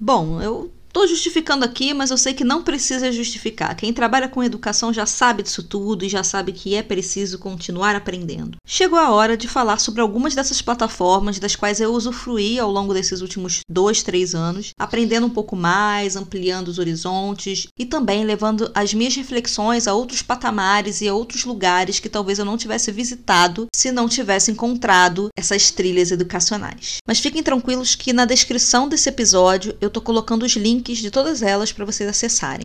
Bom, 0.00 0.40
eu 0.40 0.70
Tô 0.98 1.06
justificando 1.06 1.64
aqui, 1.64 1.94
mas 1.94 2.10
eu 2.10 2.18
sei 2.18 2.34
que 2.34 2.42
não 2.42 2.64
precisa 2.64 3.12
justificar. 3.12 3.76
Quem 3.76 3.92
trabalha 3.92 4.28
com 4.28 4.42
educação 4.42 4.92
já 4.92 5.06
sabe 5.06 5.44
disso 5.44 5.62
tudo 5.62 6.04
e 6.04 6.08
já 6.08 6.24
sabe 6.24 6.50
que 6.50 6.74
é 6.74 6.82
preciso 6.82 7.38
continuar 7.38 7.94
aprendendo. 7.94 8.56
Chegou 8.66 8.98
a 8.98 9.12
hora 9.12 9.36
de 9.36 9.46
falar 9.46 9.78
sobre 9.78 10.00
algumas 10.00 10.34
dessas 10.34 10.60
plataformas 10.60 11.38
das 11.38 11.54
quais 11.54 11.80
eu 11.80 11.94
usufruí 11.94 12.58
ao 12.58 12.68
longo 12.68 12.92
desses 12.92 13.20
últimos 13.20 13.60
dois, 13.70 14.02
três 14.02 14.34
anos, 14.34 14.72
aprendendo 14.76 15.28
um 15.28 15.30
pouco 15.30 15.54
mais, 15.54 16.16
ampliando 16.16 16.66
os 16.66 16.80
horizontes 16.80 17.68
e 17.78 17.86
também 17.86 18.24
levando 18.24 18.68
as 18.74 18.92
minhas 18.92 19.14
reflexões 19.14 19.86
a 19.86 19.94
outros 19.94 20.20
patamares 20.20 21.00
e 21.00 21.06
a 21.06 21.14
outros 21.14 21.44
lugares 21.44 22.00
que 22.00 22.08
talvez 22.08 22.40
eu 22.40 22.44
não 22.44 22.56
tivesse 22.56 22.90
visitado 22.90 23.68
se 23.72 23.92
não 23.92 24.08
tivesse 24.08 24.50
encontrado 24.50 25.28
essas 25.36 25.70
trilhas 25.70 26.10
educacionais. 26.10 26.96
Mas 27.06 27.20
fiquem 27.20 27.40
tranquilos 27.40 27.94
que 27.94 28.12
na 28.12 28.24
descrição 28.24 28.88
desse 28.88 29.08
episódio 29.08 29.76
eu 29.80 29.90
tô 29.90 30.00
colocando 30.00 30.42
os 30.42 30.56
links 30.56 30.87
links 30.88 31.02
de 31.02 31.10
todas 31.10 31.42
elas 31.42 31.70
para 31.70 31.84
vocês 31.84 32.08
acessarem. 32.08 32.62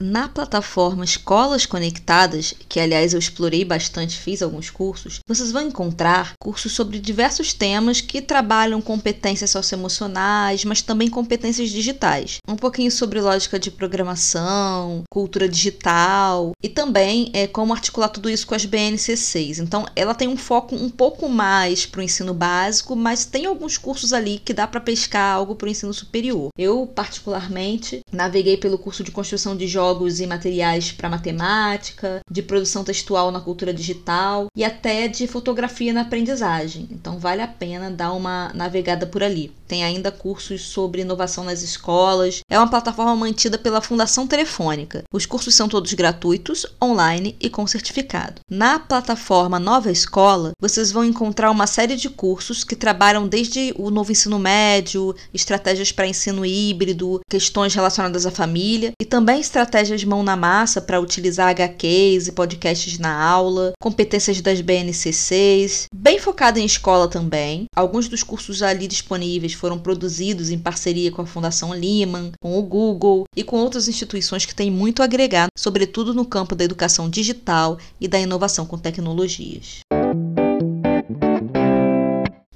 Na 0.00 0.28
plataforma 0.28 1.04
Escolas 1.04 1.66
Conectadas, 1.66 2.54
que 2.68 2.78
aliás 2.78 3.12
eu 3.12 3.18
explorei 3.18 3.64
bastante, 3.64 4.16
fiz 4.16 4.40
alguns 4.42 4.70
cursos, 4.70 5.18
vocês 5.26 5.50
vão 5.50 5.62
encontrar 5.62 6.34
cursos 6.40 6.70
sobre 6.70 7.00
diversos 7.00 7.52
temas 7.52 8.00
que 8.00 8.22
trabalham 8.22 8.80
competências 8.80 9.50
socioemocionais, 9.50 10.64
mas 10.64 10.82
também 10.82 11.10
competências 11.10 11.70
digitais. 11.70 12.38
Um 12.46 12.54
pouquinho 12.54 12.92
sobre 12.92 13.20
lógica 13.20 13.58
de 13.58 13.72
programação, 13.72 15.02
cultura 15.10 15.48
digital 15.48 16.52
e 16.62 16.68
também 16.68 17.32
é, 17.32 17.48
como 17.48 17.72
articular 17.72 18.08
tudo 18.08 18.30
isso 18.30 18.46
com 18.46 18.54
as 18.54 18.64
BNCCs. 18.64 19.58
Então, 19.58 19.84
ela 19.96 20.14
tem 20.14 20.28
um 20.28 20.36
foco 20.36 20.76
um 20.76 20.90
pouco 20.90 21.28
mais 21.28 21.86
para 21.86 21.98
o 21.98 22.04
ensino 22.04 22.32
básico, 22.32 22.94
mas 22.94 23.24
tem 23.24 23.46
alguns 23.46 23.76
cursos 23.76 24.12
ali 24.12 24.38
que 24.38 24.54
dá 24.54 24.64
para 24.64 24.80
pescar 24.80 25.34
algo 25.34 25.56
para 25.56 25.66
o 25.66 25.70
ensino 25.70 25.92
superior. 25.92 26.50
Eu, 26.56 26.86
particularmente, 26.86 27.98
naveguei 28.12 28.56
pelo 28.56 28.78
curso 28.78 29.02
de 29.02 29.10
construção 29.10 29.56
de 29.56 29.66
jogos 29.66 29.87
jogos 29.88 30.20
e 30.20 30.26
materiais 30.26 30.92
para 30.92 31.08
matemática, 31.08 32.20
de 32.30 32.42
produção 32.42 32.84
textual 32.84 33.30
na 33.30 33.40
cultura 33.40 33.72
digital 33.72 34.48
e 34.54 34.62
até 34.62 35.08
de 35.08 35.26
fotografia 35.26 35.92
na 35.92 36.02
aprendizagem. 36.02 36.86
Então 36.90 37.18
vale 37.18 37.40
a 37.40 37.48
pena 37.48 37.90
dar 37.90 38.12
uma 38.12 38.52
navegada 38.54 39.06
por 39.06 39.22
ali. 39.22 39.50
Tem 39.68 39.84
ainda 39.84 40.10
cursos 40.10 40.62
sobre 40.62 41.02
inovação 41.02 41.44
nas 41.44 41.62
escolas. 41.62 42.40
É 42.50 42.58
uma 42.58 42.70
plataforma 42.70 43.14
mantida 43.14 43.58
pela 43.58 43.82
Fundação 43.82 44.26
Telefônica. 44.26 45.04
Os 45.12 45.26
cursos 45.26 45.54
são 45.54 45.68
todos 45.68 45.92
gratuitos, 45.92 46.66
online 46.82 47.36
e 47.38 47.50
com 47.50 47.66
certificado. 47.66 48.40
Na 48.50 48.78
plataforma 48.78 49.58
Nova 49.58 49.90
Escola, 49.90 50.52
vocês 50.58 50.90
vão 50.90 51.04
encontrar 51.04 51.50
uma 51.50 51.66
série 51.66 51.96
de 51.96 52.08
cursos 52.08 52.64
que 52.64 52.74
trabalham 52.74 53.28
desde 53.28 53.74
o 53.76 53.90
novo 53.90 54.10
ensino 54.10 54.38
médio, 54.38 55.14
estratégias 55.34 55.92
para 55.92 56.08
ensino 56.08 56.46
híbrido, 56.46 57.20
questões 57.28 57.74
relacionadas 57.74 58.24
à 58.24 58.30
família 58.30 58.92
e 58.98 59.04
também 59.04 59.38
estratégias 59.38 60.02
mão 60.02 60.22
na 60.22 60.34
massa 60.36 60.80
para 60.80 61.00
utilizar 61.00 61.50
HQs 61.50 62.28
e 62.28 62.32
podcasts 62.32 62.98
na 62.98 63.22
aula, 63.22 63.72
competências 63.78 64.40
das 64.40 64.62
BNCCs, 64.62 65.86
bem 65.94 66.18
focada 66.18 66.58
em 66.58 66.64
escola 66.64 67.06
também. 67.06 67.66
Alguns 67.76 68.08
dos 68.08 68.22
cursos 68.22 68.62
ali 68.62 68.86
disponíveis 68.86 69.57
foram 69.58 69.78
produzidos 69.78 70.50
em 70.50 70.58
parceria 70.58 71.10
com 71.10 71.22
a 71.22 71.26
Fundação 71.26 71.70
Lehman, 71.70 72.32
com 72.40 72.58
o 72.58 72.62
Google 72.62 73.24
e 73.36 73.42
com 73.42 73.56
outras 73.56 73.88
instituições 73.88 74.46
que 74.46 74.54
têm 74.54 74.70
muito 74.70 75.02
a 75.02 75.04
agregar, 75.04 75.48
sobretudo 75.56 76.14
no 76.14 76.24
campo 76.24 76.54
da 76.54 76.64
educação 76.64 77.10
digital 77.10 77.78
e 78.00 78.06
da 78.06 78.18
inovação 78.18 78.64
com 78.64 78.78
tecnologias. 78.78 79.80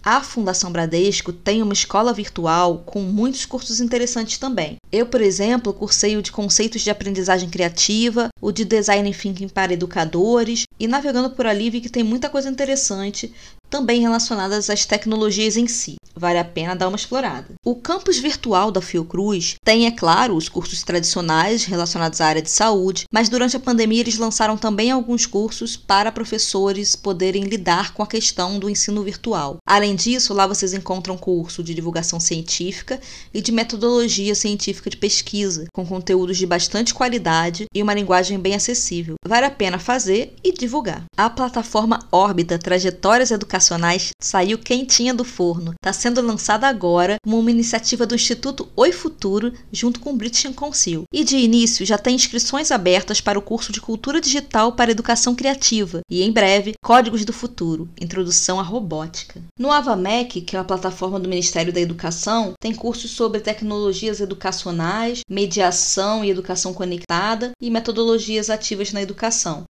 A 0.05 0.21
Fundação 0.21 0.73
Bradesco 0.73 1.33
tem 1.33 1.63
uma 1.63 1.73
escola 1.73 2.13
virtual 2.13 2.83
com 2.85 3.03
muitos 3.03 3.47
cursos 3.47 3.81
interessantes 3.81 4.37
também. 4.37 4.77
Eu, 4.91 5.07
por 5.07 5.21
exemplo, 5.21 5.73
cursei 5.73 6.17
o 6.17 6.23
de 6.23 6.33
conceitos 6.33 6.83
de 6.83 6.91
aprendizagem 6.91 7.49
criativa, 7.49 8.29
o 8.41 8.51
de 8.51 8.65
design 8.65 9.15
thinking 9.15 9.49
para 9.49 9.73
educadores, 9.73 10.65
e 10.79 10.89
navegando 10.89 11.31
por 11.31 11.47
ali 11.47 11.71
vi 11.71 11.81
que 11.81 11.89
tem 11.89 12.03
muita 12.03 12.29
coisa 12.29 12.51
interessante 12.51 13.33
também 13.73 14.03
relacionadas 14.03 14.69
às 14.69 14.85
tecnologias 14.85 15.57
em 15.57 15.67
si. 15.67 15.97
Vale 16.15 16.39
a 16.39 16.45
pena 16.45 16.77
dar 16.77 16.89
uma 16.89 16.97
explorada. 16.97 17.55
O 17.65 17.75
campus 17.75 18.19
virtual 18.19 18.71
da 18.71 18.83
Fiocruz 18.83 19.55
tem, 19.65 19.87
é 19.87 19.91
claro, 19.91 20.37
os 20.37 20.47
cursos 20.47 20.83
tradicionais 20.83 21.65
relacionados 21.65 22.21
à 22.21 22.27
área 22.27 22.43
de 22.43 22.51
saúde, 22.51 23.07
mas 23.11 23.31
durante 23.31 23.57
a 23.57 23.61
pandemia 23.61 24.03
eles 24.03 24.19
lançaram 24.19 24.59
também 24.59 24.91
alguns 24.91 25.25
cursos 25.25 25.75
para 25.75 26.13
professores 26.13 26.95
poderem 26.95 27.45
lidar 27.45 27.95
com 27.95 28.03
a 28.03 28.07
questão 28.07 28.59
do 28.59 28.69
ensino 28.69 29.03
virtual. 29.03 29.57
Além 29.67 29.97
disso, 29.97 30.35
lá 30.35 30.47
vocês 30.47 30.75
encontram 30.75 31.17
curso 31.17 31.63
de 31.65 31.75
divulgação 31.75 32.21
científica 32.21 33.01
e 33.33 33.41
de 33.41 33.51
metodologia 33.51 34.35
científica 34.35 34.91
de 34.91 34.99
pesquisa, 34.99 35.65
com 35.73 35.87
conteúdos 35.87 36.37
de 36.37 36.45
bastante 36.45 36.93
qualidade 36.93 37.65
e 37.75 37.83
uma 37.83 37.95
linguagem 37.95 38.39
bem 38.39 38.55
acessível. 38.55 39.15
Vale 39.27 39.47
a 39.47 39.51
pena 39.51 39.79
fazer 39.79 40.35
e 40.45 40.53
divulgar. 40.53 41.05
A 41.17 41.31
plataforma 41.31 42.07
Órbita 42.13 42.59
Trajetórias 42.59 43.31
Educacionais 43.31 43.62
educacionais 43.63 44.11
saiu 44.21 44.59
quentinha 44.59 45.15
do 45.15 45.25
forno. 45.25 45.73
Está 45.75 45.93
sendo 45.93 46.21
lançada 46.21 46.67
agora 46.67 47.17
como 47.23 47.39
uma 47.39 47.51
iniciativa 47.51 48.05
do 48.05 48.15
Instituto 48.15 48.69
Oi 48.77 48.91
Futuro, 48.91 49.53
junto 49.73 50.01
com 50.01 50.11
o 50.11 50.17
British 50.17 50.53
Council. 50.55 51.05
E 51.13 51.23
de 51.23 51.37
início 51.37 51.87
já 51.87 51.97
tem 51.97 52.15
inscrições 52.15 52.71
abertas 52.71 53.21
para 53.21 53.39
o 53.39 53.43
curso 53.43 53.73
de 53.73 53.81
Cultura 53.81 54.21
Digital 54.21 54.73
para 54.73 54.91
Educação 54.91 55.35
Criativa 55.35 56.01
e, 56.11 56.23
em 56.23 56.33
breve, 56.33 56.75
Códigos 56.83 57.25
do 57.25 57.33
Futuro, 57.33 57.89
Introdução 58.01 58.59
à 58.59 58.63
Robótica. 58.63 59.41
No 59.59 59.71
AvaMec, 59.71 60.41
que 60.41 60.57
é 60.57 60.59
a 60.59 60.65
plataforma 60.65 61.21
do 61.21 61.29
Ministério 61.29 61.73
da 61.73 61.81
Educação, 61.81 62.55
tem 62.61 62.75
cursos 62.75 63.13
sobre 63.13 63.41
tecnologias 63.41 64.21
educacionais, 64.21 65.21
mediação 65.29 66.25
e 66.25 66.31
educação 66.31 66.75
conectada 66.75 67.53
e 67.61 67.71
metodologias 67.71 68.51
ativas 68.51 68.93
na 68.93 69.03
educação. 69.03 69.65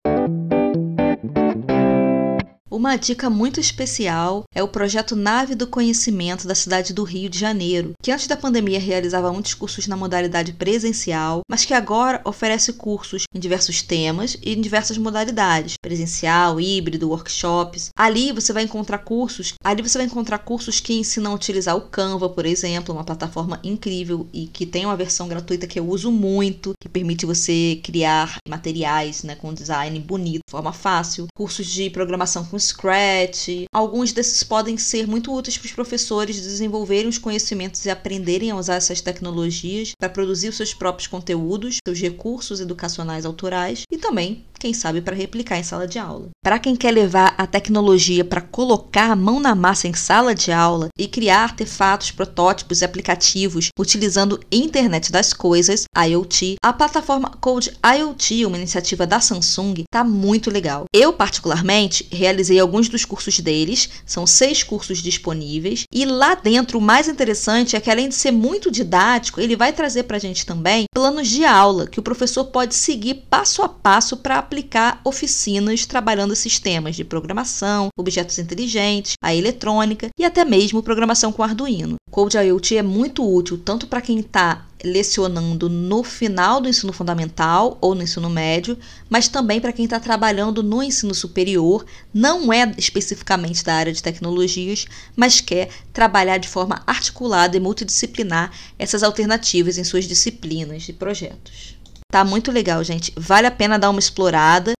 Uma 2.72 2.96
dica 2.96 3.28
muito 3.28 3.60
especial 3.60 4.44
é 4.54 4.62
o 4.62 4.66
projeto 4.66 5.14
Nave 5.14 5.54
do 5.54 5.66
Conhecimento 5.66 6.48
da 6.48 6.54
cidade 6.54 6.94
do 6.94 7.04
Rio 7.04 7.28
de 7.28 7.38
Janeiro, 7.38 7.92
que 8.02 8.10
antes 8.10 8.26
da 8.26 8.34
pandemia 8.34 8.80
realizava 8.80 9.30
muitos 9.30 9.52
cursos 9.52 9.86
na 9.86 9.94
modalidade 9.94 10.54
presencial, 10.54 11.42
mas 11.50 11.66
que 11.66 11.74
agora 11.74 12.22
oferece 12.24 12.72
cursos 12.72 13.24
em 13.34 13.38
diversos 13.38 13.82
temas 13.82 14.38
e 14.42 14.54
em 14.54 14.60
diversas 14.62 14.96
modalidades, 14.96 15.74
presencial, 15.82 16.58
híbrido, 16.58 17.10
workshops. 17.10 17.90
Ali 17.94 18.32
você 18.32 18.54
vai 18.54 18.62
encontrar 18.62 19.00
cursos, 19.00 19.52
ali 19.62 19.82
você 19.82 19.98
vai 19.98 20.06
encontrar 20.06 20.38
cursos 20.38 20.80
que 20.80 20.94
ensinam 20.94 21.32
a 21.32 21.34
utilizar 21.34 21.76
o 21.76 21.82
Canva, 21.82 22.30
por 22.30 22.46
exemplo, 22.46 22.94
uma 22.94 23.04
plataforma 23.04 23.60
incrível 23.62 24.26
e 24.32 24.46
que 24.46 24.64
tem 24.64 24.86
uma 24.86 24.96
versão 24.96 25.28
gratuita 25.28 25.66
que 25.66 25.78
eu 25.78 25.86
uso 25.86 26.10
muito, 26.10 26.72
que 26.80 26.88
permite 26.88 27.26
você 27.26 27.78
criar 27.84 28.38
materiais, 28.48 29.24
né, 29.24 29.34
com 29.34 29.52
design 29.52 30.00
bonito, 30.00 30.40
de 30.46 30.50
forma 30.50 30.72
fácil, 30.72 31.26
cursos 31.36 31.66
de 31.66 31.90
programação 31.90 32.46
com 32.46 32.61
Scratch. 32.62 33.66
Alguns 33.72 34.12
desses 34.12 34.42
podem 34.42 34.78
ser 34.78 35.06
muito 35.06 35.34
úteis 35.34 35.58
para 35.58 35.66
os 35.66 35.72
professores 35.72 36.40
desenvolverem 36.40 37.08
os 37.08 37.18
conhecimentos 37.18 37.84
e 37.84 37.90
aprenderem 37.90 38.50
a 38.50 38.56
usar 38.56 38.76
essas 38.76 39.00
tecnologias 39.00 39.92
para 39.98 40.08
produzir 40.08 40.48
os 40.48 40.56
seus 40.56 40.72
próprios 40.72 41.06
conteúdos, 41.06 41.78
seus 41.86 42.00
recursos 42.00 42.60
educacionais 42.60 43.26
autorais 43.26 43.82
e 43.90 43.98
também 43.98 44.44
quem 44.62 44.72
sabe 44.72 45.00
para 45.00 45.16
replicar 45.16 45.58
em 45.58 45.64
sala 45.64 45.88
de 45.88 45.98
aula. 45.98 46.30
Para 46.40 46.56
quem 46.56 46.76
quer 46.76 46.92
levar 46.92 47.34
a 47.36 47.48
tecnologia 47.48 48.24
para 48.24 48.40
colocar 48.40 49.10
a 49.10 49.16
mão 49.16 49.40
na 49.40 49.56
massa 49.56 49.88
em 49.88 49.92
sala 49.92 50.36
de 50.36 50.52
aula 50.52 50.86
e 50.96 51.08
criar 51.08 51.42
artefatos, 51.42 52.12
protótipos 52.12 52.80
e 52.80 52.84
aplicativos 52.84 53.70
utilizando 53.76 54.38
internet 54.52 55.10
das 55.10 55.32
coisas, 55.32 55.82
IoT, 55.98 56.54
a 56.62 56.72
plataforma 56.72 57.30
Code 57.40 57.72
IoT, 57.84 58.46
uma 58.46 58.56
iniciativa 58.56 59.04
da 59.04 59.20
Samsung, 59.20 59.80
está 59.80 60.04
muito 60.04 60.48
legal. 60.48 60.84
Eu 60.94 61.12
particularmente 61.12 62.06
realizei 62.12 62.60
alguns 62.60 62.88
dos 62.88 63.04
cursos 63.04 63.40
deles, 63.40 63.88
são 64.06 64.28
seis 64.28 64.62
cursos 64.62 64.98
disponíveis 64.98 65.82
e 65.92 66.04
lá 66.04 66.36
dentro 66.36 66.78
o 66.78 66.82
mais 66.82 67.08
interessante 67.08 67.74
é 67.74 67.80
que 67.80 67.90
além 67.90 68.08
de 68.08 68.14
ser 68.14 68.30
muito 68.30 68.70
didático, 68.70 69.40
ele 69.40 69.56
vai 69.56 69.72
trazer 69.72 70.04
para 70.04 70.18
a 70.18 70.20
gente 70.20 70.46
também 70.46 70.84
planos 70.94 71.26
de 71.26 71.44
aula 71.44 71.88
que 71.88 71.98
o 71.98 72.02
professor 72.02 72.44
pode 72.44 72.76
seguir 72.76 73.24
passo 73.28 73.60
a 73.62 73.68
passo 73.68 74.16
para 74.16 74.51
aplicar 74.52 75.00
oficinas 75.02 75.86
trabalhando 75.86 76.36
sistemas 76.36 76.94
de 76.94 77.04
programação, 77.04 77.88
objetos 77.98 78.38
inteligentes, 78.38 79.14
a 79.24 79.34
eletrônica 79.34 80.10
e 80.18 80.26
até 80.26 80.44
mesmo 80.44 80.82
programação 80.82 81.32
com 81.32 81.42
Arduino. 81.42 81.94
Code 82.10 82.36
IoT 82.36 82.76
é 82.76 82.82
muito 82.82 83.26
útil 83.26 83.56
tanto 83.56 83.86
para 83.86 84.02
quem 84.02 84.18
está 84.18 84.66
lecionando 84.84 85.70
no 85.70 86.02
final 86.02 86.60
do 86.60 86.68
ensino 86.68 86.92
fundamental 86.92 87.78
ou 87.80 87.94
no 87.94 88.02
ensino 88.02 88.28
médio, 88.28 88.76
mas 89.08 89.26
também 89.26 89.58
para 89.58 89.72
quem 89.72 89.86
está 89.86 89.98
trabalhando 89.98 90.62
no 90.62 90.82
ensino 90.82 91.14
superior, 91.14 91.86
não 92.12 92.52
é 92.52 92.74
especificamente 92.76 93.64
da 93.64 93.74
área 93.74 93.92
de 93.92 94.02
tecnologias, 94.02 94.84
mas 95.16 95.40
quer 95.40 95.70
trabalhar 95.94 96.36
de 96.36 96.48
forma 96.48 96.82
articulada 96.86 97.56
e 97.56 97.60
multidisciplinar 97.60 98.52
essas 98.78 99.02
alternativas 99.02 99.78
em 99.78 99.84
suas 99.84 100.04
disciplinas 100.04 100.86
e 100.90 100.92
projetos. 100.92 101.80
Tá 102.12 102.26
muito 102.26 102.52
legal, 102.52 102.84
gente. 102.84 103.10
Vale 103.16 103.46
a 103.46 103.50
pena 103.50 103.78
dar 103.78 103.88
uma 103.88 103.98
explorada. 103.98 104.74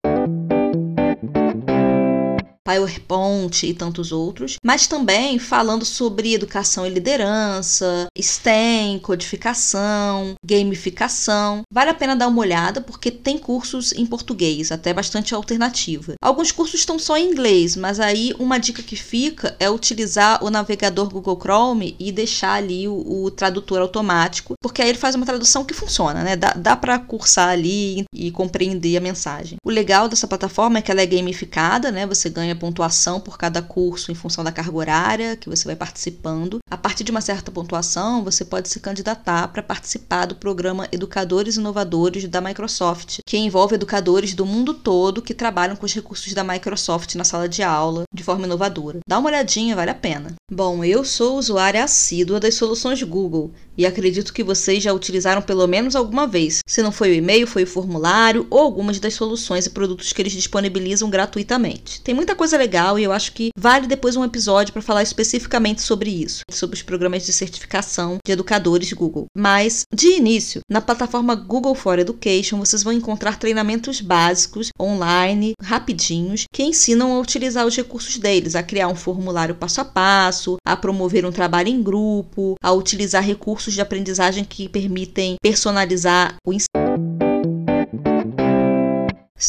PowerPoint 2.65 3.67
e 3.67 3.75
tantos 3.75 4.13
outros, 4.13 4.57
mas 4.65 4.87
também 4.87 5.39
falando 5.39 5.85
sobre 5.85 6.35
educação 6.35 6.87
e 6.87 6.91
liderança, 6.91 8.07
STEM, 8.19 8.99
codificação, 8.99 10.35
gamificação. 10.45 11.63
Vale 11.71 11.91
a 11.91 11.95
pena 11.95 12.17
dar 12.17 12.29
uma 12.29 12.41
olhada 12.41 12.81
porque 12.81 13.11
tem 13.11 13.39
cursos 13.39 13.93
em 13.93 14.07
português, 14.07 14.71
até 14.71 14.93
bastante 14.93 15.35
alternativa. 15.35 16.15
Alguns 16.23 16.53
cursos 16.53 16.81
estão 16.81 16.99
só 16.99 17.17
em 17.17 17.31
inglês, 17.31 17.77
mas 17.77 18.01
aí 18.01 18.35
uma 18.39 18.59
dica 18.59 18.83
que 18.83 18.97
fica 18.97 19.57
é 19.59 19.69
utilizar 19.69 20.45
o 20.45 20.51
navegador 20.51 21.09
Google 21.09 21.39
Chrome 21.41 21.97
e 21.99 22.13
deixar 22.13 22.55
ali 22.55 22.87
o, 22.87 23.25
o 23.25 23.31
tradutor 23.31 23.81
automático, 23.81 24.55
porque 24.61 24.83
aí 24.83 24.89
ele 24.89 24.99
faz 24.99 25.15
uma 25.15 25.27
tradução 25.27 25.65
que 25.65 25.75
funciona, 25.75 26.23
né? 26.23 26.37
Dá, 26.37 26.53
dá 26.55 26.77
para 26.77 26.99
cursar 26.99 27.49
ali 27.49 28.05
e, 28.15 28.31
compreender 28.31 28.97
a 28.97 29.01
mensagem. 29.01 29.57
O 29.65 29.71
legal 29.71 30.09
dessa 30.09 30.27
plataforma 30.27 30.79
é 30.79 30.83
que 30.83 30.91
ela 30.91 31.03
é 31.03 31.07
gamificada, 31.07 31.91
né? 31.91 32.07
Você 32.07 32.31
ganha 32.31 32.52
pontuação 32.55 33.21
por 33.21 33.39
cada 33.39 33.63
curso 33.63 34.11
em 34.11 34.15
função 34.15 34.43
da 34.43 34.53
carga 34.53 34.77
horária 34.77 35.37
que 35.37 35.49
você 35.49 35.65
vai 35.65 35.77
participando. 35.77 36.59
A 36.71 36.77
partir 36.77 37.05
de 37.05 37.11
uma 37.11 37.21
certa 37.21 37.51
pontuação, 37.51 38.25
você 38.25 38.45
pode 38.45 38.69
se 38.69 38.81
candidatar 38.81 39.49
para 39.49 39.63
participar 39.63 40.27
do 40.27 40.35
programa 40.35 40.89
Educadores 40.91 41.57
Inovadores 41.57 42.29
da 42.29 42.41
Microsoft, 42.41 43.19
que 43.27 43.37
envolve 43.37 43.75
educadores 43.75 44.35
do 44.35 44.47
mundo 44.47 44.75
todo 44.75 45.23
que 45.23 45.35
trabalham 45.35 45.77
com 45.77 45.87
os 45.87 45.95
recursos 45.95 46.33
da 46.33 46.45
Microsoft 46.45 47.15
na 47.15 47.25
sala 47.25 47.49
de 47.49 47.63
aula 47.63 48.05
de 48.13 48.23
forma 48.23 48.47
inovadora. 48.47 49.01
Dá 49.07 49.19
uma 49.19 49.29
olhadinha, 49.29 49.77
vale 49.77 49.91
a 49.91 49.95
pena. 49.95 50.35
Bom, 50.51 50.85
eu 50.85 51.05
sou 51.05 51.39
usuária 51.39 51.83
assídua 51.83 52.41
das 52.41 52.55
soluções 52.55 53.03
Google 53.03 53.53
e 53.77 53.87
acredito 53.87 54.33
que 54.33 54.45
vocês 54.45 54.83
já 54.83 54.93
utilizaram 54.93 55.43
pelo 55.43 55.67
menos 55.67 55.97
alguma 55.97 56.27
vez. 56.27 56.61
Se 56.67 56.83
não 56.83 56.93
foi 56.93 57.11
o 57.11 57.15
e-mail, 57.15 57.47
foi 57.47 57.65
o 57.65 57.67
formulário 57.67 58.47
ou 58.51 58.61
algumas 58.61 58.99
das 58.99 59.15
soluções 59.15 59.67
e 59.67 59.71
produtos 59.71 60.13
que 60.13 60.21
eles 60.23 60.33
disponibilizam 60.33 61.09
gratuitamente. 61.09 62.01
Tem 62.03 62.15
muita 62.15 62.35
coisa 62.35 62.57
legal 62.57 62.99
e 62.99 63.05
eu 63.05 63.13
acho 63.13 63.33
que 63.33 63.51
vale 63.57 63.87
depois 63.87 64.17
um 64.17 64.25
episódio 64.25 64.73
para 64.73 64.83
falar 64.83 65.03
especificamente 65.03 65.83
sobre 65.83 66.11
isso, 66.11 66.43
sobre 66.51 66.77
os 66.77 66.83
programas 66.83 67.25
de 67.25 67.33
certificação 67.33 68.19
de 68.25 68.33
educadores 68.33 68.93
Google. 68.93 69.27
Mas, 69.37 69.85
de 69.95 70.09
início, 70.09 70.61
na 70.71 70.81
plataforma 70.81 71.35
Google 71.35 71.75
for 71.75 71.99
Education, 71.99 72.59
vocês 72.59 72.83
vão 72.83 72.93
encontrar 72.93 73.39
treinamentos 73.39 74.01
básicos 74.01 74.69
online, 74.81 75.53
rapidinhos, 75.63 76.45
que 76.53 76.63
ensinam 76.63 77.13
a 77.13 77.21
utilizar 77.21 77.67
os 77.67 77.77
recursos 77.77 78.19
deles, 78.19 78.55
a 78.55 78.63
criar 78.63 78.89
um 78.89 78.95
formulário 78.95 79.55
passo 79.55 79.81
a 79.81 79.85
passo, 79.85 80.57
a 80.67 80.77
promover 80.77 81.25
um 81.25 81.33
trabalho 81.33 81.69
em 81.69 81.83
grupo, 81.83 82.55
a 82.63 82.73
utilizar 82.73 83.23
recursos 83.23 83.62
recursos 83.63 83.75
de 83.75 83.81
aprendizagem 83.81 84.45
que 84.45 84.69
permitem 84.69 85.37
personalizar 85.41 86.35
o 86.45 86.53
ensino. 86.53 86.82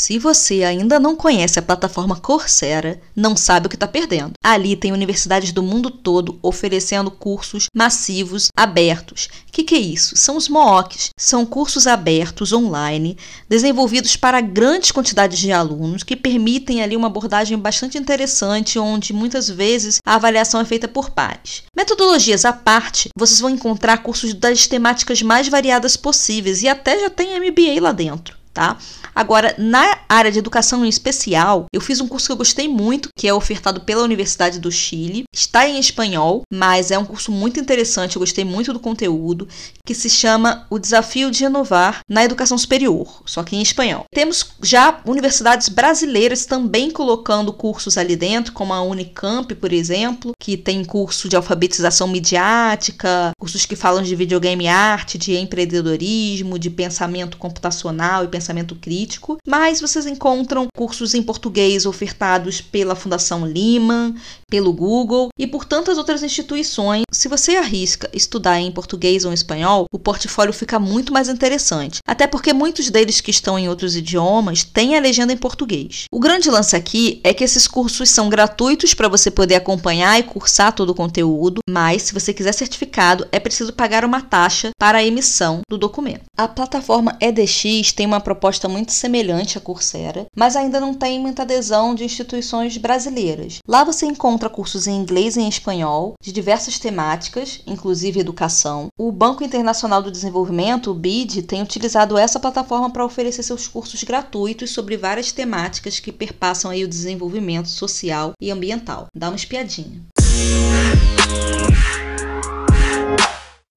Se 0.04 0.20
você 0.20 0.66
ainda 0.66 1.00
não 1.00 1.16
conhece 1.16 1.58
a 1.58 1.62
plataforma 1.62 2.18
Coursera, 2.20 3.00
não 3.16 3.38
sabe 3.38 3.68
o 3.68 3.70
que 3.70 3.78
está 3.78 3.88
perdendo. 3.88 4.34
Ali 4.44 4.76
tem 4.76 4.92
universidades 4.92 5.54
do 5.54 5.64
mundo 5.64 5.90
todo 5.90 6.38
oferecendo 6.44 7.10
cursos 7.10 7.68
massivos 7.74 8.50
abertos. 8.54 9.30
O 9.48 9.54
que, 9.54 9.64
que 9.64 9.76
é 9.76 9.80
isso? 9.80 10.18
São 10.18 10.36
os 10.36 10.50
MOOCs. 10.50 11.12
São 11.18 11.46
cursos 11.46 11.88
abertos 11.88 12.52
online, 12.52 13.18
desenvolvidos 13.48 14.18
para 14.18 14.42
grandes 14.42 14.92
quantidades 14.92 15.40
de 15.40 15.54
alunos, 15.54 16.04
que 16.04 16.18
permitem 16.18 16.84
ali 16.84 16.98
uma 16.98 17.08
abordagem 17.08 17.58
bastante 17.58 17.98
interessante, 17.98 18.78
onde 18.78 19.14
muitas 19.14 19.48
vezes 19.48 20.00
a 20.06 20.16
avaliação 20.16 20.60
é 20.60 20.66
feita 20.66 20.86
por 20.86 21.12
pares. 21.12 21.64
Metodologias 21.74 22.44
à 22.44 22.52
parte, 22.52 23.08
vocês 23.18 23.40
vão 23.40 23.50
encontrar 23.50 24.00
cursos 24.00 24.34
das 24.34 24.68
temáticas 24.68 25.22
mais 25.22 25.48
variadas 25.48 25.96
possíveis 25.96 26.62
e 26.62 26.68
até 26.68 27.00
já 27.00 27.10
tem 27.10 27.40
MBA 27.40 27.82
lá 27.82 27.94
dentro 27.94 28.43
tá? 28.54 28.78
Agora, 29.16 29.56
na 29.58 30.00
área 30.08 30.32
de 30.32 30.40
educação 30.40 30.86
especial, 30.86 31.66
eu 31.74 31.82
fiz 31.82 32.00
um 32.00 32.08
curso 32.08 32.28
que 32.28 32.32
eu 32.32 32.38
gostei 32.38 32.68
muito, 32.68 33.10
que 33.18 33.28
é 33.28 33.34
ofertado 33.34 33.82
pela 33.82 34.04
Universidade 34.04 34.60
do 34.60 34.72
Chile. 34.72 35.24
Está 35.34 35.68
em 35.68 35.80
espanhol, 35.80 36.44
mas 36.52 36.92
é 36.92 36.98
um 36.98 37.06
curso 37.06 37.32
muito 37.32 37.60
interessante, 37.60 38.16
eu 38.16 38.20
gostei 38.20 38.46
muito 38.46 38.72
do 38.72 38.80
conteúdo, 38.80 39.48
que 39.86 39.96
se 39.96 40.10
chama 40.10 40.66
O 40.70 40.78
Desafio 40.78 41.32
de 41.32 41.44
Inovar 41.44 42.02
na 42.08 42.24
Educação 42.24 42.58
Superior, 42.58 43.22
só 43.26 43.44
que 43.44 43.56
em 43.56 43.62
espanhol. 43.62 44.06
Temos 44.14 44.54
já 44.62 45.02
universidades 45.06 45.70
brasileiras 45.70 46.46
também 46.46 46.92
colocando 46.92 47.52
cursos 47.52 47.98
ali 47.98 48.16
dentro, 48.16 48.54
como 48.54 48.74
a 48.74 48.82
Unicamp, 48.82 49.54
por 49.56 49.74
exemplo, 49.74 50.34
que 50.40 50.56
tem 50.56 50.84
curso 50.84 51.28
de 51.28 51.36
alfabetização 51.36 52.08
midiática, 52.08 53.32
cursos 53.40 53.66
que 53.66 53.76
falam 53.76 54.04
de 54.04 54.16
videogame 54.16 54.68
arte, 54.68 55.18
de 55.18 55.36
empreendedorismo, 55.36 56.60
de 56.60 56.70
pensamento 56.70 57.38
computacional 57.38 58.24
e 58.24 58.28
pensamento 58.28 58.43
pensamento 58.44 58.76
crítico, 58.76 59.38
mas 59.48 59.80
vocês 59.80 60.06
encontram 60.06 60.68
cursos 60.76 61.14
em 61.14 61.24
português 61.24 61.86
ofertados 61.86 62.60
pela 62.60 62.96
Fundação 62.96 63.48
Lima, 63.48 64.14
pelo 64.50 64.74
Google 64.74 65.30
e 65.40 65.48
por 65.48 65.64
tantas 65.64 65.98
outras 65.98 66.22
instituições. 66.22 67.04
Se 67.24 67.30
você 67.30 67.56
arrisca 67.56 68.10
estudar 68.12 68.60
em 68.60 68.70
português 68.70 69.24
ou 69.24 69.32
em 69.32 69.34
espanhol, 69.34 69.86
o 69.90 69.98
portfólio 69.98 70.52
fica 70.52 70.78
muito 70.78 71.14
mais 71.14 71.30
interessante, 71.30 72.02
até 72.06 72.28
porque 72.28 72.52
muitos 72.52 72.90
deles 72.90 73.22
que 73.22 73.32
estão 73.32 73.58
em 73.58 73.70
outros 73.70 73.96
idiomas 73.96 74.66
têm 74.66 74.98
a 74.98 75.00
legenda 75.00 75.32
em 75.32 75.38
português. 75.38 76.04
O 76.12 76.20
grande 76.20 76.52
lance 76.52 76.76
aqui 76.76 77.22
é 77.24 77.34
que 77.34 77.46
esses 77.46 77.66
cursos 77.66 78.10
são 78.10 78.28
gratuitos 78.28 78.94
para 78.94 79.08
você 79.08 79.32
poder 79.32 79.56
acompanhar 79.56 80.20
e 80.20 80.24
cursar 80.24 80.74
todo 80.74 80.90
o 80.90 80.94
conteúdo, 80.94 81.62
mas 81.70 82.02
se 82.02 82.14
você 82.14 82.34
quiser 82.34 82.52
certificado, 82.52 83.26
é 83.32 83.40
preciso 83.40 83.72
pagar 83.72 84.04
uma 84.04 84.20
taxa 84.20 84.72
para 84.78 84.98
a 84.98 85.04
emissão 85.06 85.62
do 85.70 85.78
documento. 85.78 86.26
A 86.38 86.46
plataforma 86.46 87.18
EDX 87.22 87.94
tem 87.94 88.06
uma 88.06 88.20
proposta 88.20 88.68
muito 88.68 88.92
semelhante 88.92 89.58
à 89.58 89.62
Coursera, 89.62 90.26
mas 90.36 90.58
ainda 90.58 90.78
não 90.78 90.94
tem 90.94 91.22
muita 91.22 91.44
adesão 91.44 91.96
de 91.96 92.04
instituições 92.04 92.76
brasileiras. 92.76 93.60
Lá 93.66 93.86
você 93.86 94.06
encontra 94.06 94.50
cursos 94.50 94.88
em 94.88 94.98
inglês 94.98 95.38
e 95.38 95.42
em 95.42 95.48
espanhol, 95.48 96.16
de 96.22 96.34
diversas 96.34 96.78
temáticas, 96.78 97.13
inclusive 97.68 98.20
educação. 98.20 98.88
O 98.98 99.12
Banco 99.12 99.44
Internacional 99.44 100.02
do 100.02 100.12
Desenvolvimento, 100.12 100.92
o 100.92 100.94
BID, 100.94 101.44
tem 101.44 101.62
utilizado 101.62 102.18
essa 102.18 102.40
plataforma 102.40 102.90
para 102.90 103.06
oferecer 103.06 103.44
seus 103.44 103.68
cursos 103.68 104.04
gratuitos 104.04 104.72
sobre 104.72 104.98
várias 104.98 105.32
temáticas 105.32 106.00
que 106.00 106.12
perpassam 106.12 106.72
aí 106.72 106.84
o 106.84 106.88
desenvolvimento 106.88 107.70
social 107.70 108.34
e 108.40 108.52
ambiental. 108.52 109.08
Dá 109.16 109.30
uma 109.30 109.36
espiadinha. 109.36 110.02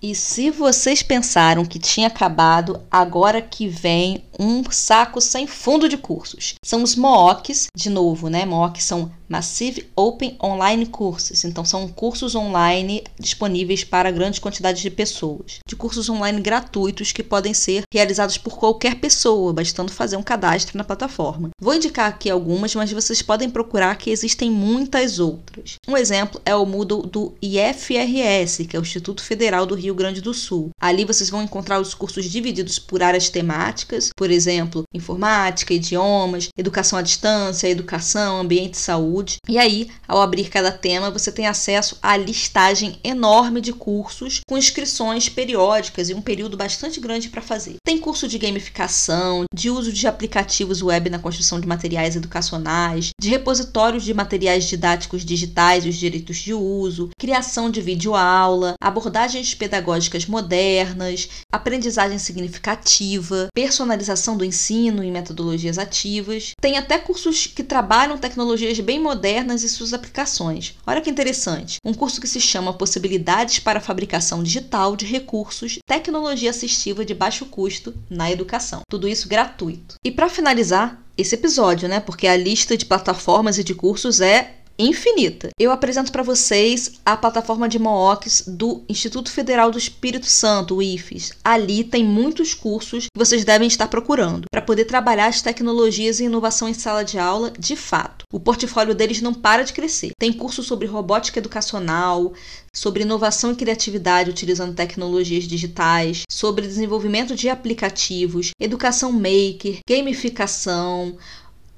E 0.02 0.14
se 0.14 0.50
vocês 0.50 1.02
pensaram 1.02 1.64
que 1.64 1.78
tinha 1.78 2.08
acabado, 2.08 2.82
agora 2.90 3.40
que 3.40 3.66
vem 3.66 4.22
um 4.38 4.62
saco 4.70 5.20
sem 5.20 5.46
fundo 5.46 5.88
de 5.88 5.96
cursos. 5.96 6.54
São 6.64 6.82
os 6.82 6.94
MOOCs, 6.94 7.68
de 7.76 7.90
novo, 7.90 8.28
né? 8.28 8.44
MOOCs 8.44 8.84
são 8.84 9.10
Massive 9.28 9.88
Open 9.96 10.36
Online 10.42 10.86
Courses. 10.86 11.44
Então, 11.44 11.64
são 11.64 11.88
cursos 11.88 12.34
online 12.34 13.02
disponíveis 13.18 13.82
para 13.82 14.10
grandes 14.10 14.38
quantidades 14.38 14.80
de 14.80 14.90
pessoas. 14.90 15.58
De 15.66 15.74
cursos 15.74 16.08
online 16.08 16.40
gratuitos 16.40 17.12
que 17.12 17.22
podem 17.22 17.52
ser 17.52 17.82
realizados 17.92 18.38
por 18.38 18.56
qualquer 18.56 18.96
pessoa, 18.96 19.52
bastando 19.52 19.90
fazer 19.90 20.16
um 20.16 20.22
cadastro 20.22 20.78
na 20.78 20.84
plataforma. 20.84 21.50
Vou 21.60 21.74
indicar 21.74 22.08
aqui 22.08 22.30
algumas, 22.30 22.74
mas 22.74 22.92
vocês 22.92 23.20
podem 23.22 23.50
procurar 23.50 23.96
que 23.96 24.10
existem 24.10 24.50
muitas 24.50 25.18
outras. 25.18 25.74
Um 25.88 25.96
exemplo 25.96 26.40
é 26.44 26.54
o 26.54 26.66
Moodle 26.66 27.02
do 27.02 27.34
IFRS, 27.42 28.66
que 28.68 28.76
é 28.76 28.78
o 28.78 28.82
Instituto 28.82 29.22
Federal 29.22 29.66
do 29.66 29.74
Rio 29.74 29.94
Grande 29.94 30.20
do 30.20 30.32
Sul. 30.32 30.70
Ali 30.80 31.04
vocês 31.04 31.30
vão 31.30 31.42
encontrar 31.42 31.80
os 31.80 31.94
cursos 31.94 32.26
divididos 32.26 32.78
por 32.78 33.02
áreas 33.02 33.28
temáticas, 33.28 34.10
por 34.16 34.25
exemplo, 34.30 34.82
informática, 34.92 35.74
idiomas, 35.74 36.48
educação 36.56 36.98
à 36.98 37.02
distância, 37.02 37.68
educação, 37.68 38.40
ambiente 38.40 38.74
e 38.74 38.78
saúde 38.78 38.96
saúde. 38.96 39.36
E 39.48 39.58
aí, 39.58 39.88
ao 40.08 40.20
abrir 40.20 40.48
cada 40.48 40.72
tema, 40.72 41.10
você 41.10 41.30
tem 41.30 41.46
acesso 41.46 41.96
à 42.02 42.16
listagem 42.16 42.98
enorme 43.04 43.60
de 43.60 43.72
cursos 43.72 44.40
com 44.48 44.58
inscrições 44.58 45.28
periódicas 45.28 46.08
e 46.08 46.14
um 46.14 46.22
período 46.22 46.56
bastante 46.56 47.00
grande 47.00 47.28
para 47.28 47.42
fazer. 47.42 47.76
Tem 47.84 47.98
curso 47.98 48.26
de 48.26 48.38
gamificação, 48.38 49.44
de 49.54 49.70
uso 49.70 49.92
de 49.92 50.06
aplicativos 50.06 50.82
web 50.82 51.10
na 51.10 51.18
construção 51.18 51.60
de 51.60 51.66
materiais 51.66 52.16
educacionais, 52.16 53.10
de 53.20 53.28
repositórios 53.28 54.04
de 54.04 54.14
materiais 54.14 54.64
didáticos 54.64 55.24
digitais 55.24 55.84
e 55.84 55.88
os 55.88 55.96
direitos 55.96 56.38
de 56.38 56.54
uso, 56.54 57.10
criação 57.18 57.70
de 57.70 57.80
videoaula, 57.80 58.74
abordagens 58.80 59.54
pedagógicas 59.54 60.26
modernas, 60.26 61.28
aprendizagem 61.52 62.18
significativa, 62.18 63.48
personalização 63.54 64.15
do 64.36 64.44
ensino 64.44 65.02
e 65.02 65.10
metodologias 65.10 65.78
ativas. 65.78 66.52
Tem 66.60 66.78
até 66.78 66.98
cursos 66.98 67.46
que 67.46 67.62
trabalham 67.62 68.18
tecnologias 68.18 68.78
bem 68.80 69.00
modernas 69.00 69.62
e 69.62 69.68
suas 69.68 69.92
aplicações. 69.92 70.74
Olha 70.86 71.00
que 71.00 71.10
interessante. 71.10 71.78
Um 71.84 71.92
curso 71.92 72.20
que 72.20 72.28
se 72.28 72.40
chama 72.40 72.72
Possibilidades 72.72 73.58
para 73.58 73.78
a 73.78 73.82
Fabricação 73.82 74.42
Digital 74.42 74.96
de 74.96 75.04
Recursos, 75.04 75.78
Tecnologia 75.86 76.50
Assistiva 76.50 77.04
de 77.04 77.14
Baixo 77.14 77.46
Custo 77.46 77.94
na 78.08 78.30
Educação. 78.30 78.80
Tudo 78.88 79.08
isso 79.08 79.28
gratuito. 79.28 79.96
E 80.04 80.10
para 80.10 80.28
finalizar 80.28 81.02
esse 81.16 81.34
episódio, 81.34 81.88
né? 81.88 81.98
Porque 82.00 82.26
a 82.26 82.36
lista 82.36 82.76
de 82.76 82.84
plataformas 82.84 83.58
e 83.58 83.64
de 83.64 83.74
cursos 83.74 84.20
é 84.20 84.56
infinita. 84.78 85.48
Eu 85.58 85.70
apresento 85.70 86.12
para 86.12 86.22
vocês 86.22 86.92
a 87.04 87.16
plataforma 87.16 87.68
de 87.68 87.78
MOOCs 87.78 88.44
do 88.46 88.84
Instituto 88.88 89.30
Federal 89.30 89.70
do 89.70 89.78
Espírito 89.78 90.26
Santo, 90.26 90.76
o 90.76 90.82
IFES. 90.82 91.32
Ali 91.42 91.84
tem 91.84 92.04
muitos 92.04 92.54
cursos 92.54 93.04
que 93.04 93.18
vocês 93.18 93.44
devem 93.44 93.68
estar 93.68 93.88
procurando 93.88 94.46
para 94.50 94.62
poder 94.62 94.84
trabalhar 94.84 95.26
as 95.26 95.42
tecnologias 95.42 96.20
e 96.20 96.24
inovação 96.24 96.68
em 96.68 96.74
sala 96.74 97.04
de 97.04 97.18
aula 97.18 97.50
de 97.58 97.76
fato. 97.76 98.24
O 98.32 98.40
portfólio 98.40 98.94
deles 98.94 99.22
não 99.22 99.32
para 99.32 99.62
de 99.62 99.72
crescer. 99.72 100.10
Tem 100.18 100.32
curso 100.32 100.62
sobre 100.62 100.86
robótica 100.86 101.38
educacional, 101.38 102.32
sobre 102.74 103.02
inovação 103.02 103.52
e 103.52 103.56
criatividade 103.56 104.30
utilizando 104.30 104.74
tecnologias 104.74 105.44
digitais, 105.44 106.22
sobre 106.30 106.66
desenvolvimento 106.66 107.34
de 107.34 107.48
aplicativos, 107.48 108.50
educação 108.60 109.12
maker, 109.12 109.78
gamificação, 109.88 111.16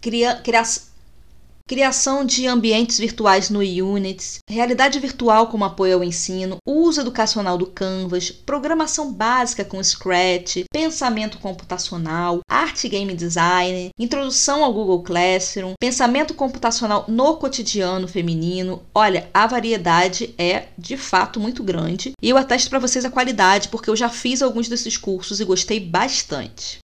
cria, 0.01 0.37
criação 0.37 0.88
criação 1.69 2.25
de 2.25 2.47
ambientes 2.47 2.99
virtuais 2.99 3.51
no 3.51 3.61
Unity, 3.61 4.39
realidade 4.49 4.99
virtual 4.99 5.49
como 5.49 5.67
apoio 5.67 5.97
ao 5.97 6.03
ensino, 6.03 6.57
uso 6.67 7.03
educacional 7.03 7.59
do 7.59 7.67
Canvas, 7.67 8.31
programação 8.31 9.13
básica 9.13 9.63
com 9.67 9.85
Scratch, 9.85 10.65
pensamento 10.73 11.39
computacional, 11.39 12.41
arte 12.51 12.89
game 12.89 13.13
design, 13.15 13.91
introdução 13.99 14.65
ao 14.65 14.73
Google 14.73 15.03
Classroom, 15.03 15.75
pensamento 15.79 16.33
computacional 16.33 17.05
no 17.07 17.37
cotidiano 17.37 18.09
feminino. 18.09 18.83
Olha, 18.95 19.29
a 19.35 19.47
variedade 19.47 20.35
é 20.39 20.69
de 20.79 20.97
fato 20.97 21.39
muito 21.39 21.63
grande 21.63 22.13
e 22.23 22.31
eu 22.31 22.39
atesto 22.39 22.71
para 22.71 22.79
vocês 22.79 23.05
a 23.05 23.11
qualidade 23.11 23.69
porque 23.69 23.91
eu 23.91 23.97
já 23.97 24.09
fiz 24.09 24.41
alguns 24.41 24.69
desses 24.69 24.97
cursos 24.97 25.39
e 25.39 25.45
gostei 25.45 25.79
bastante. 25.79 26.79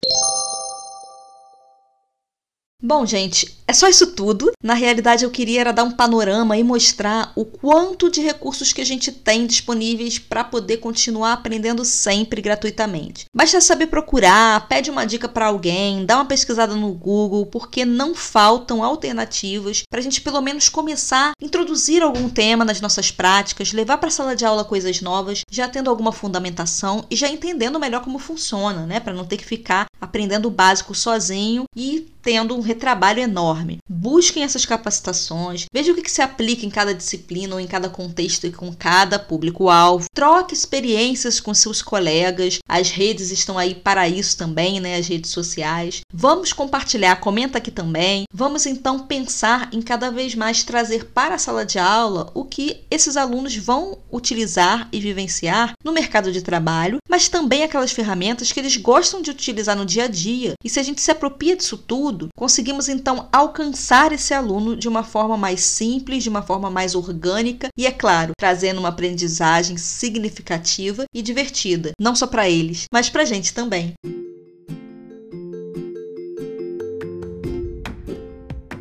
Bom, 2.86 3.06
gente, 3.06 3.58
é 3.66 3.72
só 3.72 3.88
isso 3.88 4.08
tudo. 4.08 4.52
Na 4.62 4.74
realidade, 4.74 5.24
eu 5.24 5.32
queria 5.32 5.62
era 5.62 5.72
dar 5.72 5.86
um 5.86 5.92
panorama 5.92 6.58
e 6.58 6.64
mostrar 6.66 7.32
o 7.34 7.46
quanto 7.46 8.12
de 8.12 8.20
recursos 8.20 8.74
que 8.74 8.82
a 8.82 8.86
gente 8.86 9.10
tem 9.10 9.48
disponíveis 9.48 10.20
para 10.20 10.44
poder 10.44 10.78
continuar 10.78 11.32
aprendendo 11.32 11.86
sempre 11.86 12.42
gratuitamente. 12.42 13.24
Basta 13.34 13.62
saber 13.62 13.88
procurar, 13.88 14.68
pede 14.68 14.92
uma 14.92 15.06
dica 15.06 15.30
para 15.30 15.46
alguém, 15.46 16.06
dá 16.06 16.18
uma 16.18 16.26
pesquisada 16.26 16.76
no 16.76 16.92
Google, 16.92 17.46
porque 17.46 17.86
não 17.86 18.14
faltam 18.14 18.84
alternativas 18.84 19.84
para 19.90 20.02
a 20.02 20.04
gente 20.04 20.20
pelo 20.20 20.42
menos 20.42 20.68
começar 20.68 21.30
a 21.30 21.46
introduzir 21.46 22.04
algum 22.04 22.28
tema 22.28 22.66
nas 22.66 22.82
nossas 22.82 23.12
práticas, 23.12 23.72
levar 23.72 23.98
para 23.98 24.10
a 24.10 24.12
sala 24.12 24.36
de 24.36 24.44
aula 24.44 24.66
coisas 24.66 25.00
novas, 25.00 25.44
já 25.50 25.70
tendo 25.70 25.90
alguma 25.90 26.12
fundamentação 26.12 27.06
e 27.10 27.16
já 27.16 27.30
entendendo 27.30 27.80
melhor 27.80 28.04
como 28.04 28.20
funciona, 28.20 28.86
né, 28.86 29.00
para 29.00 29.14
não 29.14 29.24
ter 29.26 29.38
que 29.38 29.46
ficar 29.46 29.86
aprendendo 30.02 30.48
o 30.48 30.52
básico 30.52 30.94
sozinho 30.94 31.64
e 31.76 32.12
tendo 32.22 32.56
um 32.56 32.62
retrabalho 32.74 33.22
enorme. 33.22 33.78
Busquem 33.88 34.44
essas 34.44 34.66
capacitações, 34.66 35.66
veja 35.72 35.92
o 35.92 35.96
que, 35.96 36.10
se 36.10 36.22
aplica 36.22 36.66
em 36.66 36.70
cada 36.70 36.94
disciplina 36.94 37.56
ou 37.56 37.60
em 37.60 37.68
cada 37.68 37.90
contexto 37.90 38.46
e 38.46 38.52
com 38.52 38.74
cada 38.74 39.18
público-alvo. 39.18 40.06
Troque 40.14 40.54
experiências 40.54 41.40
com 41.40 41.54
seus 41.54 41.82
colegas, 41.82 42.60
as 42.68 42.90
redes 42.90 43.32
estão 43.32 43.58
aí 43.58 43.74
para 43.74 44.08
isso 44.10 44.38
também, 44.38 44.80
né? 44.80 44.98
As 44.98 45.08
redes 45.08 45.32
sociais. 45.32 46.02
Vamos 46.12 46.52
compartilhar, 46.52 47.16
comenta 47.18 47.58
aqui 47.58 47.72
também. 47.72 48.26
Vamos 48.32 48.66
então 48.66 49.00
pensar 49.00 49.70
em 49.72 49.82
cada 49.82 50.12
vez 50.12 50.36
mais 50.36 50.64
trazer 50.64 51.06
para 51.06 51.36
a 51.36 51.40
sala 51.40 51.66
de 51.66 51.80
aula 51.80 52.30
o 52.34 52.44
que 52.44 52.82
esses 52.92 53.16
alunos 53.16 53.56
vão 53.56 54.00
utilizar 54.12 54.90
e 54.92 55.00
vivenciar 55.00 55.74
no 55.84 55.92
mercado 55.92 56.32
de 56.32 56.42
trabalho, 56.42 56.98
mas 57.10 57.30
também 57.30 57.64
aquelas 57.64 57.92
ferramentas 57.92 58.52
que 58.52 58.60
eles 58.60 58.78
gostam 58.78 59.22
de 59.22 59.32
utilizar 59.32 59.76
no 59.76 59.86
dia 59.86 60.06
a 60.06 60.08
dia. 60.08 60.54
E 60.64 60.70
se 60.70 60.80
a 60.80 60.84
gente 60.84 61.02
se 61.02 61.12
apropria 61.12 61.56
disso 61.56 61.78
tudo, 61.78 62.24
tudo, 62.24 62.30
conseguimos 62.64 62.88
então 62.88 63.28
alcançar 63.30 64.14
esse 64.14 64.34
aluno 64.34 64.74
de 64.74 64.88
uma 64.88 65.04
forma 65.04 65.36
mais 65.36 65.60
simples, 65.60 66.24
de 66.24 66.30
uma 66.30 66.42
forma 66.42 66.70
mais 66.70 66.96
orgânica 66.96 67.68
e, 67.78 67.86
é 67.86 67.92
claro, 67.92 68.32
trazendo 68.38 68.80
uma 68.80 68.88
aprendizagem 68.88 69.76
significativa 69.76 71.04
e 71.14 71.22
divertida, 71.22 71.92
não 72.00 72.16
só 72.16 72.26
para 72.26 72.50
eles, 72.50 72.86
mas 72.94 73.10
para 73.10 73.24
a 73.24 73.26
gente 73.26 73.54
também. 73.54 73.94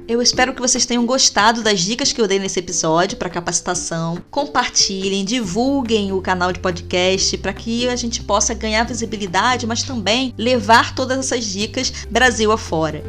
Eu 0.07 0.23
espero 0.23 0.55
que 0.55 0.61
vocês 0.61 0.87
tenham 0.87 1.05
gostado 1.05 1.61
das 1.61 1.81
dicas 1.81 2.13
que 2.13 2.21
eu 2.21 2.29
dei 2.29 2.39
nesse 2.39 2.61
episódio 2.61 3.17
para 3.17 3.31
capacitação. 3.31 4.23
Compartilhem, 4.31 5.25
divulguem 5.25 6.13
o 6.13 6.23
canal 6.23 6.53
de 6.53 6.61
podcast 6.61 7.37
para 7.39 7.53
que 7.53 7.89
a 7.89 7.97
gente 7.97 8.23
possa 8.23 8.55
ganhar 8.55 8.85
visibilidade, 8.85 9.67
mas 9.67 9.83
também 9.83 10.33
levar 10.39 10.95
todas 10.95 11.19
essas 11.19 11.45
dicas 11.45 11.93
Brasil 12.09 12.53
afora. 12.53 13.03